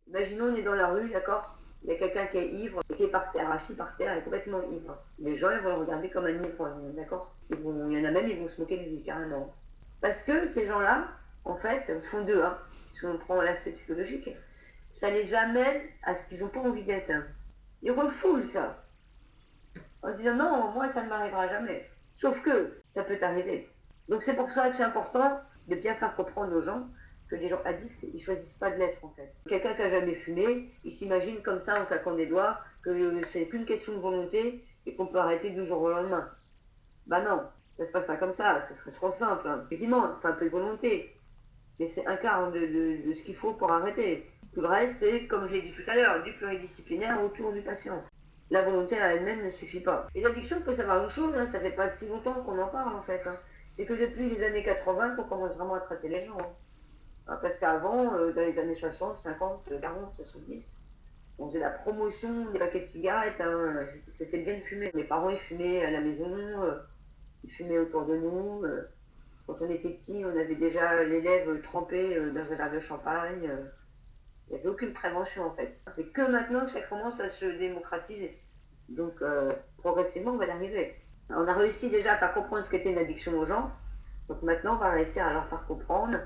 Imaginons, 0.08 0.46
on 0.46 0.54
est 0.54 0.62
dans 0.62 0.74
la 0.74 0.88
rue, 0.88 1.10
d'accord? 1.10 1.54
Il 1.82 1.90
y 1.90 1.92
a 1.92 1.96
quelqu'un 1.96 2.26
qui 2.26 2.38
est 2.38 2.48
ivre, 2.48 2.82
qui 2.96 3.04
est 3.04 3.08
par 3.08 3.30
terre, 3.30 3.50
assis 3.50 3.76
par 3.76 3.94
terre, 3.96 4.16
et 4.16 4.22
complètement 4.22 4.62
ivre. 4.70 4.98
Les 5.18 5.36
gens, 5.36 5.50
ils 5.50 5.60
vont 5.60 5.76
le 5.76 5.80
regarder 5.82 6.10
comme 6.10 6.24
un 6.24 6.30
ivre, 6.30 6.70
d'accord? 6.96 7.36
Il 7.50 7.58
y 7.60 8.00
en 8.00 8.04
a 8.04 8.10
même, 8.10 8.28
ils 8.28 8.38
vont 8.38 8.48
se 8.48 8.60
moquer 8.60 8.78
de 8.78 8.84
lui, 8.84 9.02
carrément. 9.02 9.54
Parce 10.00 10.22
que 10.22 10.46
ces 10.46 10.66
gens-là, 10.66 11.08
en 11.44 11.54
fait, 11.54 11.94
au 11.96 12.00
fond 12.00 12.22
d'eux, 12.24 12.42
hein, 12.42 12.58
si 12.92 13.04
on 13.04 13.16
prend 13.18 13.40
l'aspect 13.40 13.72
psychologique, 13.72 14.30
ça 14.88 15.10
les 15.10 15.34
amène 15.34 15.82
à 16.02 16.14
ce 16.14 16.28
qu'ils 16.28 16.40
n'ont 16.40 16.48
pas 16.48 16.60
envie 16.60 16.84
d'être. 16.84 17.12
Ils 17.82 17.92
refoulent 17.92 18.46
ça. 18.46 18.84
En 20.02 20.12
se 20.12 20.18
disant, 20.18 20.34
non, 20.34 20.72
moi, 20.72 20.88
ça 20.90 21.02
ne 21.02 21.08
m'arrivera 21.08 21.46
jamais. 21.48 21.88
Sauf 22.14 22.42
que 22.42 22.80
ça 22.88 23.04
peut 23.04 23.18
arriver. 23.20 23.70
Donc 24.08 24.22
c'est 24.22 24.34
pour 24.34 24.50
ça 24.50 24.68
que 24.68 24.74
c'est 24.74 24.82
important 24.82 25.40
de 25.68 25.76
bien 25.76 25.94
faire 25.94 26.16
comprendre 26.16 26.56
aux 26.56 26.62
gens 26.62 26.88
que 27.28 27.36
les 27.36 27.48
gens 27.48 27.60
addicts, 27.64 28.02
ils 28.02 28.20
choisissent 28.20 28.54
pas 28.54 28.70
de 28.70 28.76
l'être 28.76 29.04
en 29.04 29.10
fait. 29.10 29.32
Quelqu'un 29.48 29.74
qui 29.74 29.82
a 29.82 29.90
jamais 29.90 30.14
fumé, 30.14 30.72
il 30.84 30.90
s'imagine 30.90 31.42
comme 31.42 31.58
ça 31.58 31.80
en 31.80 31.86
claquant 31.86 32.14
des 32.14 32.26
doigts 32.26 32.58
que 32.82 32.90
c'est 33.26 33.46
qu'une 33.46 33.64
question 33.64 33.92
de 33.92 33.98
volonté 33.98 34.64
et 34.86 34.94
qu'on 34.94 35.06
peut 35.06 35.18
arrêter 35.18 35.50
du 35.50 35.64
jour 35.64 35.82
au 35.82 35.90
lendemain. 35.90 36.30
Bah 37.06 37.20
non, 37.20 37.42
ça 37.74 37.84
se 37.84 37.90
passe 37.90 38.06
pas 38.06 38.16
comme 38.16 38.32
ça, 38.32 38.60
ça 38.62 38.74
serait 38.74 38.90
trop 38.90 39.10
simple. 39.10 39.46
Hein. 39.46 39.64
Effectivement, 39.66 40.14
il 40.16 40.20
faut 40.20 40.28
un 40.28 40.32
peu 40.32 40.46
de 40.46 40.50
volonté, 40.50 41.14
mais 41.78 41.86
c'est 41.86 42.06
un 42.06 42.16
quart 42.16 42.50
de, 42.50 43.06
de, 43.06 43.12
ce 43.12 43.22
qu'il 43.22 43.36
faut 43.36 43.54
pour 43.54 43.70
arrêter. 43.70 44.30
Tout 44.54 44.62
le 44.62 44.68
reste, 44.68 44.96
c'est, 44.96 45.26
comme 45.26 45.46
je 45.46 45.52
l'ai 45.52 45.60
dit 45.60 45.72
tout 45.72 45.88
à 45.88 45.94
l'heure, 45.94 46.22
du 46.22 46.32
pluridisciplinaire 46.34 47.22
autour 47.22 47.52
du 47.52 47.62
patient. 47.62 48.02
La 48.50 48.62
volonté 48.62 48.98
à 48.98 49.12
elle-même 49.12 49.44
ne 49.44 49.50
suffit 49.50 49.80
pas. 49.80 50.08
Les 50.14 50.24
addictions, 50.24 50.56
il 50.58 50.64
faut 50.64 50.74
savoir 50.74 51.02
une 51.02 51.10
chose, 51.10 51.34
hein, 51.36 51.46
ça 51.46 51.60
fait 51.60 51.70
pas 51.70 51.90
si 51.90 52.08
longtemps 52.08 52.42
qu'on 52.42 52.58
en 52.58 52.68
parle 52.68 52.96
en 52.96 53.02
fait. 53.02 53.22
Hein. 53.26 53.36
C'est 53.70 53.84
que 53.84 53.92
depuis 53.92 54.30
les 54.30 54.42
années 54.42 54.64
80 54.64 55.16
qu'on 55.16 55.24
commence 55.24 55.54
vraiment 55.54 55.74
à 55.74 55.80
traiter 55.80 56.08
les 56.08 56.20
gens. 56.20 56.38
Hein. 57.28 57.38
Parce 57.40 57.58
qu'avant, 57.58 58.14
euh, 58.14 58.32
dans 58.32 58.42
les 58.42 58.58
années 58.58 58.74
60, 58.74 59.18
50, 59.18 59.80
40, 59.80 60.14
70, 60.14 60.78
on 61.38 61.48
faisait 61.48 61.60
la 61.60 61.70
promotion 61.70 62.50
des 62.50 62.58
paquets 62.58 62.80
de 62.80 62.84
cigarettes. 62.84 63.40
Hein, 63.40 63.84
c'était 64.08 64.38
bien 64.38 64.54
de 64.54 64.60
fumer. 64.60 64.90
Mes 64.94 65.04
parents, 65.04 65.30
ils 65.30 65.38
fumaient 65.38 65.84
à 65.84 65.90
la 65.90 66.00
maison, 66.00 66.32
euh, 66.32 66.78
ils 67.44 67.50
fumaient 67.50 67.78
autour 67.78 68.06
de 68.06 68.16
nous. 68.16 68.64
Euh. 68.64 68.88
Quand 69.46 69.56
on 69.60 69.70
était 69.70 69.90
petit, 69.90 70.24
on 70.26 70.36
avait 70.36 70.56
déjà 70.56 71.04
les 71.04 71.22
lèvres 71.22 71.56
trempées 71.62 72.20
dans 72.32 72.52
un 72.52 72.54
verre 72.54 72.70
de 72.70 72.78
champagne. 72.78 73.48
Il 74.46 74.54
n'y 74.54 74.60
avait 74.60 74.68
aucune 74.68 74.92
prévention 74.92 75.44
en 75.44 75.50
fait. 75.50 75.80
C'est 75.88 76.12
que 76.12 76.30
maintenant 76.30 76.66
que 76.66 76.70
ça 76.70 76.82
commence 76.82 77.18
à 77.20 77.30
se 77.30 77.46
démocratiser. 77.46 78.38
Donc 78.90 79.22
progressivement, 79.78 80.32
on 80.32 80.36
va 80.36 80.44
y 80.44 80.50
arriver. 80.50 80.96
On 81.30 81.46
a 81.46 81.54
réussi 81.54 81.88
déjà 81.88 82.12
à 82.12 82.18
faire 82.18 82.34
comprendre 82.34 82.62
ce 82.62 82.68
qu'était 82.68 82.92
une 82.92 82.98
addiction 82.98 83.38
aux 83.38 83.46
gens. 83.46 83.72
Donc 84.28 84.42
maintenant, 84.42 84.74
on 84.74 84.80
va 84.80 84.90
réussir 84.90 85.24
à 85.24 85.32
leur 85.32 85.46
faire 85.46 85.66
comprendre 85.66 86.18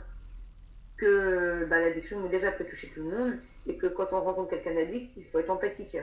que 1.03 1.65
bah, 1.65 1.81
l'addiction 1.81 2.29
déjà 2.29 2.53
peut 2.53 2.65
toucher 2.65 2.89
tout 2.95 3.03
le 3.03 3.11
monde 3.11 3.39
et 3.67 3.77
que 3.77 3.89
quand 3.89 4.13
on 4.13 4.21
rencontre 4.21 4.51
quelqu'un 4.51 4.75
d'addict, 4.75 5.17
il 5.17 5.25
faut 5.25 5.41
être 5.41 5.51
empathique 5.51 5.97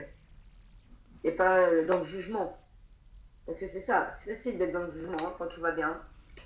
et 1.24 1.32
pas 1.32 1.60
euh, 1.60 1.86
dans 1.86 1.96
le 1.96 2.02
jugement. 2.02 2.58
Parce 3.46 3.58
que 3.58 3.66
c'est 3.66 3.80
ça, 3.80 4.12
c'est 4.14 4.30
facile 4.30 4.58
d'être 4.58 4.72
dans 4.72 4.84
le 4.84 4.90
jugement 4.90 5.16
hein, 5.22 5.32
quand 5.38 5.46
tout 5.46 5.60
va 5.62 5.72
bien. 5.72 5.98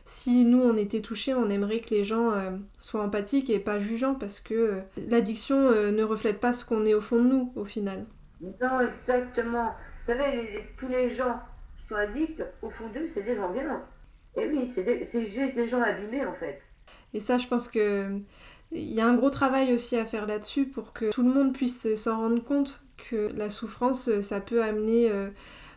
Si 0.07 0.45
nous 0.45 0.63
on 0.63 0.77
était 0.77 1.01
touchés, 1.01 1.35
on 1.35 1.51
aimerait 1.51 1.81
que 1.81 1.91
les 1.91 2.05
gens 2.05 2.31
euh, 2.31 2.53
soient 2.81 3.03
empathiques 3.03 3.51
et 3.51 3.59
pas 3.59 3.81
jugeants 3.81 4.15
parce 4.15 4.39
que 4.39 4.55
euh, 4.55 4.81
l'addiction 5.09 5.71
ne 5.71 6.03
reflète 6.05 6.39
pas 6.39 6.53
ce 6.53 6.65
qu'on 6.65 6.85
est 6.87 6.95
au 6.95 7.01
fond 7.01 7.23
de 7.23 7.29
nous 7.29 7.53
au 7.57 7.65
final. 7.65 8.07
Non, 8.41 8.81
exactement. 8.81 9.75
Vous 9.99 10.07
savez, 10.07 10.65
tous 10.77 10.89
les 10.89 11.11
gens 11.11 11.41
qui 11.77 11.87
sont 11.87 11.97
addicts, 11.97 12.45
au 12.63 12.71
fond 12.71 12.89
d'eux, 12.89 13.09
c'est 13.09 13.23
des 13.23 13.35
gens 13.35 13.51
bien. 13.51 13.85
Et 14.37 14.47
oui, 14.47 14.67
c'est 14.67 15.27
juste 15.27 15.55
des 15.55 15.69
gens 15.69 15.83
abîmés 15.83 16.25
en 16.25 16.35
fait. 16.35 16.61
Et 17.15 17.21
ça, 17.21 17.39
je 17.39 17.47
pense 17.47 17.69
que 17.69 18.21
il 18.73 18.93
y 18.93 19.01
a 19.01 19.07
un 19.07 19.15
gros 19.15 19.31
travail 19.31 19.73
aussi 19.73 19.97
à 19.97 20.05
faire 20.05 20.27
là-dessus 20.27 20.67
pour 20.67 20.93
que 20.93 21.11
tout 21.11 21.23
le 21.23 21.33
monde 21.33 21.53
puisse 21.53 21.95
s'en 21.95 22.19
rendre 22.19 22.43
compte 22.43 22.83
que 22.97 23.31
la 23.37 23.51
souffrance, 23.51 24.11
ça 24.21 24.41
peut 24.41 24.63
amener 24.63 25.11
euh, 25.11 25.31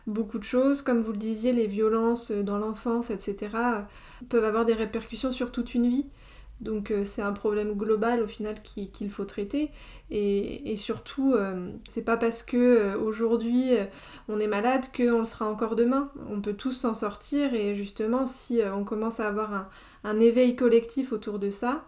beaucoup 0.06 0.38
de 0.38 0.44
choses. 0.44 0.82
Comme 0.82 1.00
vous 1.00 1.12
le 1.12 1.18
disiez, 1.18 1.52
les 1.52 1.66
violences 1.66 2.30
dans 2.32 2.58
l'enfance, 2.58 3.10
etc., 3.10 3.48
peuvent 4.28 4.44
avoir 4.44 4.64
des 4.64 4.74
répercussions 4.74 5.30
sur 5.30 5.52
toute 5.52 5.74
une 5.74 5.88
vie. 5.88 6.06
Donc 6.60 6.90
euh, 6.90 7.04
c'est 7.04 7.22
un 7.22 7.32
problème 7.32 7.74
global 7.74 8.20
au 8.20 8.26
final 8.26 8.56
qu'il 8.62 9.10
faut 9.10 9.24
traiter 9.24 9.70
et, 10.10 10.74
surtout 10.76 11.34
euh, 11.34 11.70
c'est 11.86 12.02
pas 12.02 12.16
parce 12.16 12.42
que 12.42 12.96
aujourd'hui 12.96 13.74
on 14.28 14.40
est 14.40 14.48
malade 14.48 14.86
qu'on 14.92 15.20
le 15.20 15.24
sera 15.24 15.48
encore 15.48 15.76
demain. 15.76 16.10
On 16.28 16.40
peut 16.40 16.54
tous 16.54 16.72
s'en 16.72 16.96
sortir 16.96 17.54
et 17.54 17.76
justement 17.76 18.26
si 18.26 18.60
on 18.74 18.82
commence 18.82 19.20
à 19.20 19.28
avoir 19.28 19.54
un, 19.54 19.68
un 20.04 20.20
éveil 20.20 20.56
collectif 20.56 21.12
autour 21.12 21.38
de 21.38 21.50
ça, 21.50 21.84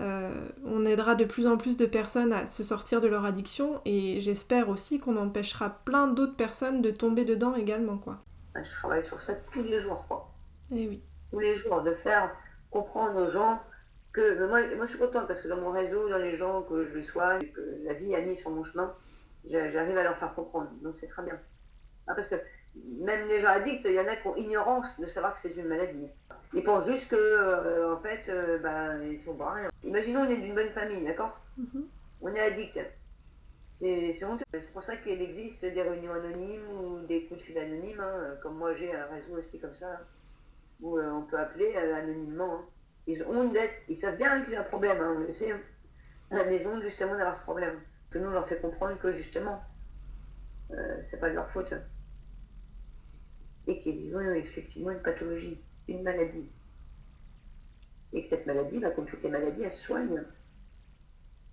euh, 0.00 0.48
on 0.64 0.84
aidera 0.84 1.14
de 1.14 1.24
plus 1.24 1.46
en 1.46 1.56
plus 1.56 1.76
de 1.76 1.86
personnes 1.86 2.32
à 2.32 2.46
se 2.46 2.64
sortir 2.64 3.00
de 3.00 3.06
leur 3.06 3.24
addiction 3.24 3.80
et 3.84 4.20
j'espère 4.20 4.68
aussi 4.68 4.98
qu'on 4.98 5.16
empêchera 5.16 5.70
plein 5.84 6.08
d'autres 6.08 6.34
personnes 6.34 6.82
de 6.82 6.90
tomber 6.90 7.24
dedans 7.24 7.54
également. 7.54 7.98
Quoi. 7.98 8.18
Je 8.56 8.70
travaille 8.70 9.04
sur 9.04 9.20
ça 9.20 9.34
tous 9.52 9.62
les 9.62 9.80
jours. 9.80 10.04
Quoi. 10.08 10.32
Et 10.72 10.82
eh 10.82 10.88
oui. 10.88 11.02
Tous 11.30 11.38
les 11.38 11.54
jours, 11.54 11.82
de 11.82 11.92
faire 11.92 12.34
comprendre 12.70 13.24
aux 13.24 13.28
gens 13.28 13.60
que 14.12 14.46
moi, 14.46 14.60
moi 14.76 14.86
je 14.86 14.90
suis 14.90 14.98
contente 14.98 15.26
parce 15.26 15.40
que 15.40 15.48
dans 15.48 15.60
mon 15.60 15.70
réseau, 15.70 16.08
dans 16.08 16.18
les 16.18 16.34
gens 16.34 16.62
que 16.62 16.84
je 16.84 17.00
sois, 17.02 17.38
que 17.38 17.78
la 17.84 17.94
vie 17.94 18.14
a 18.14 18.20
mis 18.20 18.36
sur 18.36 18.50
mon 18.50 18.64
chemin, 18.64 18.94
j'arrive 19.44 19.96
à 19.96 20.02
leur 20.02 20.16
faire 20.16 20.34
comprendre. 20.34 20.70
Donc 20.82 20.96
c'est 20.96 21.06
très 21.06 21.22
bien. 21.22 21.38
Ah, 22.06 22.14
parce 22.14 22.28
que 22.28 22.36
même 22.98 23.28
les 23.28 23.40
gens 23.40 23.48
addicts, 23.48 23.84
il 23.84 23.94
y 23.94 24.00
en 24.00 24.08
a 24.08 24.16
qui 24.16 24.26
ont 24.26 24.36
ignorance 24.36 24.98
de 24.98 25.06
savoir 25.06 25.34
que 25.34 25.40
c'est 25.40 25.54
une 25.56 25.66
maladie. 25.66 26.08
Ils 26.54 26.62
pensent 26.62 26.86
juste 26.86 27.10
que, 27.10 27.16
euh, 27.16 27.94
en 27.94 28.00
fait, 28.00 28.28
euh, 28.28 28.58
ben, 28.58 29.02
ils 29.02 29.18
sont 29.18 29.34
pas 29.34 29.54
rien. 29.54 29.70
Imaginons, 29.82 30.20
on 30.20 30.28
est 30.28 30.36
d'une 30.36 30.54
bonne 30.54 30.70
famille, 30.70 31.04
d'accord 31.04 31.40
mhm. 31.56 31.88
On 32.20 32.32
est 32.32 32.40
addict. 32.40 32.78
C'est 33.72 34.24
honteux. 34.24 34.44
C'est 34.52 34.72
pour 34.72 34.84
ça 34.84 34.96
qu'il 34.96 35.20
existe 35.20 35.64
des 35.64 35.82
réunions 35.82 36.12
anonymes 36.12 36.68
ou 36.70 37.00
des 37.06 37.26
coups 37.26 37.40
de 37.40 37.44
fil 37.44 37.58
anonymes, 37.58 38.00
hein, 38.00 38.36
comme 38.40 38.56
moi 38.56 38.72
j'ai 38.72 38.94
un 38.94 39.06
réseau 39.06 39.36
aussi 39.36 39.58
comme 39.58 39.74
ça, 39.74 40.00
où 40.80 40.96
euh, 40.96 41.10
on 41.10 41.22
peut 41.22 41.36
appeler 41.36 41.74
anonymement. 41.74 42.54
Hein. 42.54 42.64
Ils 43.08 43.22
ont 43.24 43.52
ils 43.88 43.96
savent 43.96 44.16
bien 44.16 44.40
qu'ils 44.42 44.54
ont 44.54 44.60
un 44.60 44.64
problème, 44.64 45.00
hein, 45.00 45.14
on 45.16 45.20
le 45.20 45.32
sait, 45.32 45.52
à 46.30 46.36
la 46.36 46.44
maison 46.44 46.80
justement 46.80 47.16
d'avoir 47.16 47.34
ce 47.34 47.42
problème. 47.42 47.80
Que 48.10 48.18
nous 48.18 48.28
on 48.28 48.32
leur 48.32 48.46
fait 48.46 48.60
comprendre 48.60 48.96
que 48.96 49.10
justement, 49.10 49.60
c'est 51.02 51.18
pas 51.18 51.28
de 51.28 51.34
leur 51.34 51.50
faute. 51.50 51.74
Et 53.66 53.80
qu'ils 53.80 54.16
ont 54.16 54.20
effectivement 54.20 54.92
une 54.92 55.02
pathologie 55.02 55.60
une 55.88 56.02
maladie. 56.02 56.50
Et 58.12 58.20
que 58.20 58.26
cette 58.26 58.46
maladie, 58.46 58.78
bah, 58.78 58.90
comme 58.90 59.06
toutes 59.06 59.22
les 59.22 59.30
maladies, 59.30 59.62
elle 59.62 59.72
soigne. 59.72 60.22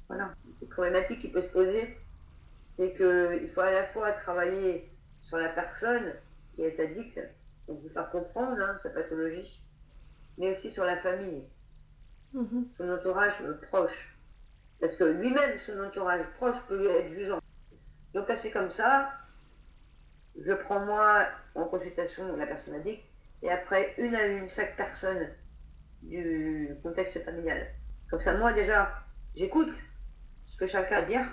Voilà. 0.07 0.35
La 0.61 0.67
problématique 0.67 1.21
qui 1.21 1.29
peut 1.29 1.41
se 1.41 1.49
poser, 1.49 1.97
c'est 2.61 2.93
qu'il 2.93 3.49
faut 3.49 3.61
à 3.61 3.71
la 3.71 3.85
fois 3.87 4.11
travailler 4.11 4.91
sur 5.21 5.37
la 5.37 5.49
personne 5.49 6.13
qui 6.53 6.63
est 6.63 6.79
addicte, 6.79 7.19
donc 7.67 7.81
lui 7.81 7.89
faire 7.89 8.09
comprendre 8.11 8.61
hein, 8.61 8.75
sa 8.77 8.89
pathologie, 8.89 9.63
mais 10.37 10.51
aussi 10.51 10.69
sur 10.69 10.83
la 10.83 10.97
famille, 10.97 11.43
mm-hmm. 12.35 12.75
son 12.77 12.89
entourage 12.89 13.41
proche. 13.63 14.17
Parce 14.79 14.95
que 14.95 15.03
lui-même, 15.03 15.59
son 15.59 15.79
entourage 15.79 16.25
proche 16.35 16.57
peut 16.67 16.77
lui 16.77 16.87
être 16.87 17.09
jugeant. 17.09 17.39
Donc, 18.13 18.25
c'est 18.35 18.51
comme 18.51 18.69
ça, 18.69 19.13
je 20.37 20.53
prends 20.53 20.85
moi 20.85 21.27
en 21.55 21.65
consultation 21.65 22.35
la 22.35 22.47
personne 22.47 22.73
addicte, 22.75 23.10
et 23.41 23.49
après 23.49 23.95
une 23.97 24.15
à 24.15 24.25
une 24.25 24.49
chaque 24.49 24.75
personne 24.75 25.29
du 26.01 26.69
contexte 26.83 27.23
familial. 27.23 27.67
Comme 28.09 28.19
ça, 28.19 28.37
moi 28.37 28.53
déjà, 28.53 29.03
j'écoute 29.35 29.73
ce 30.45 30.57
que 30.57 30.67
chacun 30.67 30.97
a 30.97 30.99
à 30.99 31.01
dire 31.03 31.25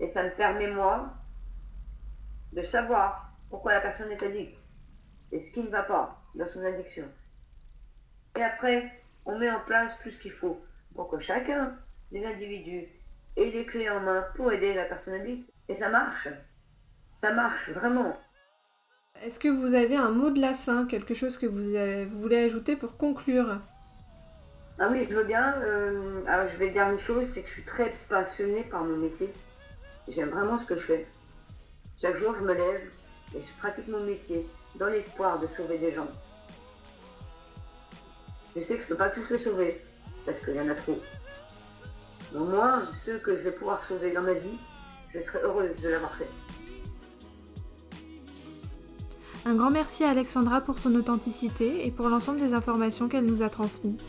et 0.00 0.08
ça 0.08 0.24
me 0.24 0.30
permet, 0.30 0.68
moi, 0.68 1.14
de 2.52 2.62
savoir 2.62 3.32
pourquoi 3.50 3.72
la 3.72 3.80
personne 3.80 4.10
est 4.10 4.22
addicte 4.22 4.58
et 5.32 5.40
ce 5.40 5.52
qui 5.52 5.62
ne 5.62 5.70
va 5.70 5.82
pas 5.82 6.22
dans 6.34 6.46
son 6.46 6.64
addiction. 6.64 7.08
Et 8.36 8.42
après, 8.42 9.02
on 9.24 9.38
met 9.38 9.50
en 9.50 9.60
place 9.60 9.98
tout 10.02 10.10
ce 10.10 10.18
qu'il 10.18 10.32
faut 10.32 10.62
pour 10.94 11.08
que 11.08 11.18
chacun 11.18 11.78
des 12.10 12.24
individus 12.24 12.88
ait 13.36 13.50
les 13.50 13.66
clés 13.66 13.90
en 13.90 14.00
main 14.00 14.26
pour 14.34 14.52
aider 14.52 14.74
la 14.74 14.84
personne 14.84 15.14
addicte. 15.14 15.52
Et 15.68 15.74
ça 15.74 15.90
marche. 15.90 16.28
Ça 17.12 17.32
marche, 17.32 17.70
vraiment. 17.70 18.16
Est-ce 19.24 19.40
que 19.40 19.48
vous 19.48 19.74
avez 19.74 19.96
un 19.96 20.10
mot 20.10 20.30
de 20.30 20.40
la 20.40 20.54
fin, 20.54 20.86
quelque 20.86 21.12
chose 21.12 21.38
que 21.38 21.46
vous, 21.46 21.74
euh, 21.74 22.06
voulez 22.20 22.36
ajouter 22.36 22.76
pour 22.76 22.96
conclure? 22.96 23.58
Ah 24.78 24.88
oui, 24.92 25.04
je 25.08 25.14
veux 25.14 25.24
bien. 25.24 25.54
Euh, 25.58 26.22
je 26.52 26.56
vais 26.56 26.68
dire 26.68 26.88
une 26.88 27.00
chose, 27.00 27.24
c'est 27.32 27.42
que 27.42 27.48
je 27.48 27.54
suis 27.54 27.64
très 27.64 27.92
passionnée 28.08 28.62
par 28.62 28.84
mon 28.84 28.96
métier. 28.96 29.32
J'aime 30.06 30.28
vraiment 30.28 30.56
ce 30.56 30.66
que 30.66 30.76
je 30.76 30.82
fais. 30.82 31.06
Chaque 32.00 32.14
jour, 32.14 32.32
je 32.36 32.44
me 32.44 32.54
lève 32.54 32.80
et 33.34 33.42
je 33.42 33.52
pratique 33.58 33.88
mon 33.88 34.04
métier 34.04 34.46
dans 34.76 34.86
l'espoir 34.86 35.40
de 35.40 35.48
sauver 35.48 35.78
des 35.78 35.90
gens. 35.90 36.08
Je 38.54 38.60
sais 38.60 38.76
que 38.76 38.82
je 38.82 38.86
ne 38.86 38.90
peux 38.90 38.96
pas 38.96 39.08
tous 39.08 39.28
les 39.30 39.38
sauver, 39.38 39.84
parce 40.24 40.40
qu'il 40.40 40.54
y 40.54 40.60
en 40.60 40.68
a 40.68 40.74
trop. 40.76 40.98
Mais 42.32 42.38
au 42.38 42.44
moins, 42.44 42.82
ceux 43.04 43.18
que 43.18 43.34
je 43.34 43.42
vais 43.42 43.52
pouvoir 43.52 43.82
sauver 43.82 44.12
dans 44.12 44.22
ma 44.22 44.34
vie, 44.34 44.58
je 45.10 45.20
serai 45.20 45.40
heureuse 45.42 45.74
de 45.82 45.88
l'avoir 45.88 46.14
fait. 46.14 46.28
Un 49.46 49.54
grand 49.54 49.70
merci 49.70 50.04
à 50.04 50.10
Alexandra 50.10 50.60
pour 50.60 50.78
son 50.78 50.94
authenticité 50.94 51.86
et 51.86 51.90
pour 51.90 52.08
l'ensemble 52.08 52.40
des 52.40 52.54
informations 52.54 53.08
qu'elle 53.08 53.24
nous 53.24 53.42
a 53.42 53.48
transmises. 53.48 54.00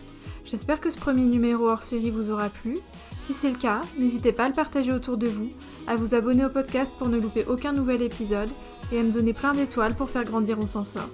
J'espère 0.46 0.80
que 0.82 0.90
ce 0.90 0.98
premier 0.98 1.26
numéro 1.26 1.70
hors 1.70 1.84
série 1.84 2.10
vous 2.10 2.32
aura 2.32 2.50
plu. 2.50 2.76
Si 3.22 3.34
c'est 3.34 3.52
le 3.52 3.58
cas, 3.58 3.82
n'hésitez 4.00 4.32
pas 4.32 4.46
à 4.46 4.50
le 4.50 4.56
partager 4.56 4.92
autour 4.92 5.18
de 5.18 5.28
vous, 5.28 5.50
à 5.88 5.96
vous 5.96 6.16
abonner 6.16 6.46
au 6.46 6.50
podcast 6.50 6.96
pour 6.98 7.10
ne 7.10 7.20
louper 7.20 7.46
aucun 7.46 7.72
nouvel 7.72 8.02
épisode 8.02 8.50
et 8.92 8.98
à 9.00 9.04
me 9.04 9.12
donner 9.12 9.34
plein 9.34 9.54
d'étoiles 9.54 9.94
pour 9.96 10.10
faire 10.10 10.24
grandir 10.24 10.58
On 10.60 10.66
s'en 10.66 10.84
sort. 10.84 11.12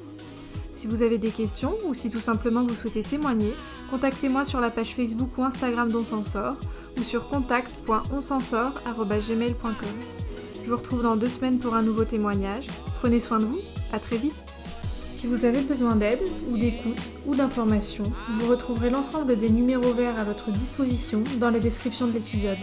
Si 0.71 0.87
vous 0.87 1.01
avez 1.01 1.17
des 1.17 1.31
questions 1.31 1.75
ou 1.85 1.93
si 1.93 2.09
tout 2.09 2.21
simplement 2.21 2.63
vous 2.63 2.75
souhaitez 2.75 3.03
témoigner, 3.03 3.53
contactez-moi 3.89 4.45
sur 4.45 4.61
la 4.61 4.69
page 4.69 4.95
Facebook 4.95 5.37
ou 5.37 5.43
Instagram 5.43 5.91
d'On 5.91 6.03
s'en 6.03 6.23
sort 6.23 6.55
ou 6.97 7.03
sur 7.03 7.27
contact.onsensort.gmail.com. 7.27 9.73
Je 10.63 10.69
vous 10.69 10.77
retrouve 10.77 11.03
dans 11.03 11.15
deux 11.15 11.29
semaines 11.29 11.59
pour 11.59 11.75
un 11.75 11.81
nouveau 11.81 12.05
témoignage. 12.05 12.67
Prenez 13.01 13.19
soin 13.19 13.39
de 13.39 13.45
vous, 13.45 13.59
à 13.91 13.99
très 13.99 14.17
vite 14.17 14.35
si 15.25 15.27
vous 15.27 15.45
avez 15.45 15.61
besoin 15.61 15.95
d'aide 15.95 16.19
ou 16.51 16.57
d'écoute 16.57 16.99
ou 17.25 17.33
d'informations, 17.33 18.03
vous 18.37 18.47
retrouverez 18.47 18.91
l'ensemble 18.91 19.37
des 19.37 19.49
numéros 19.49 19.93
verts 19.93 20.19
à 20.19 20.23
votre 20.23 20.51
disposition 20.51 21.23
dans 21.39 21.49
les 21.49 21.59
descriptions 21.59 22.05
de 22.05 22.11
l'épisode. 22.11 22.59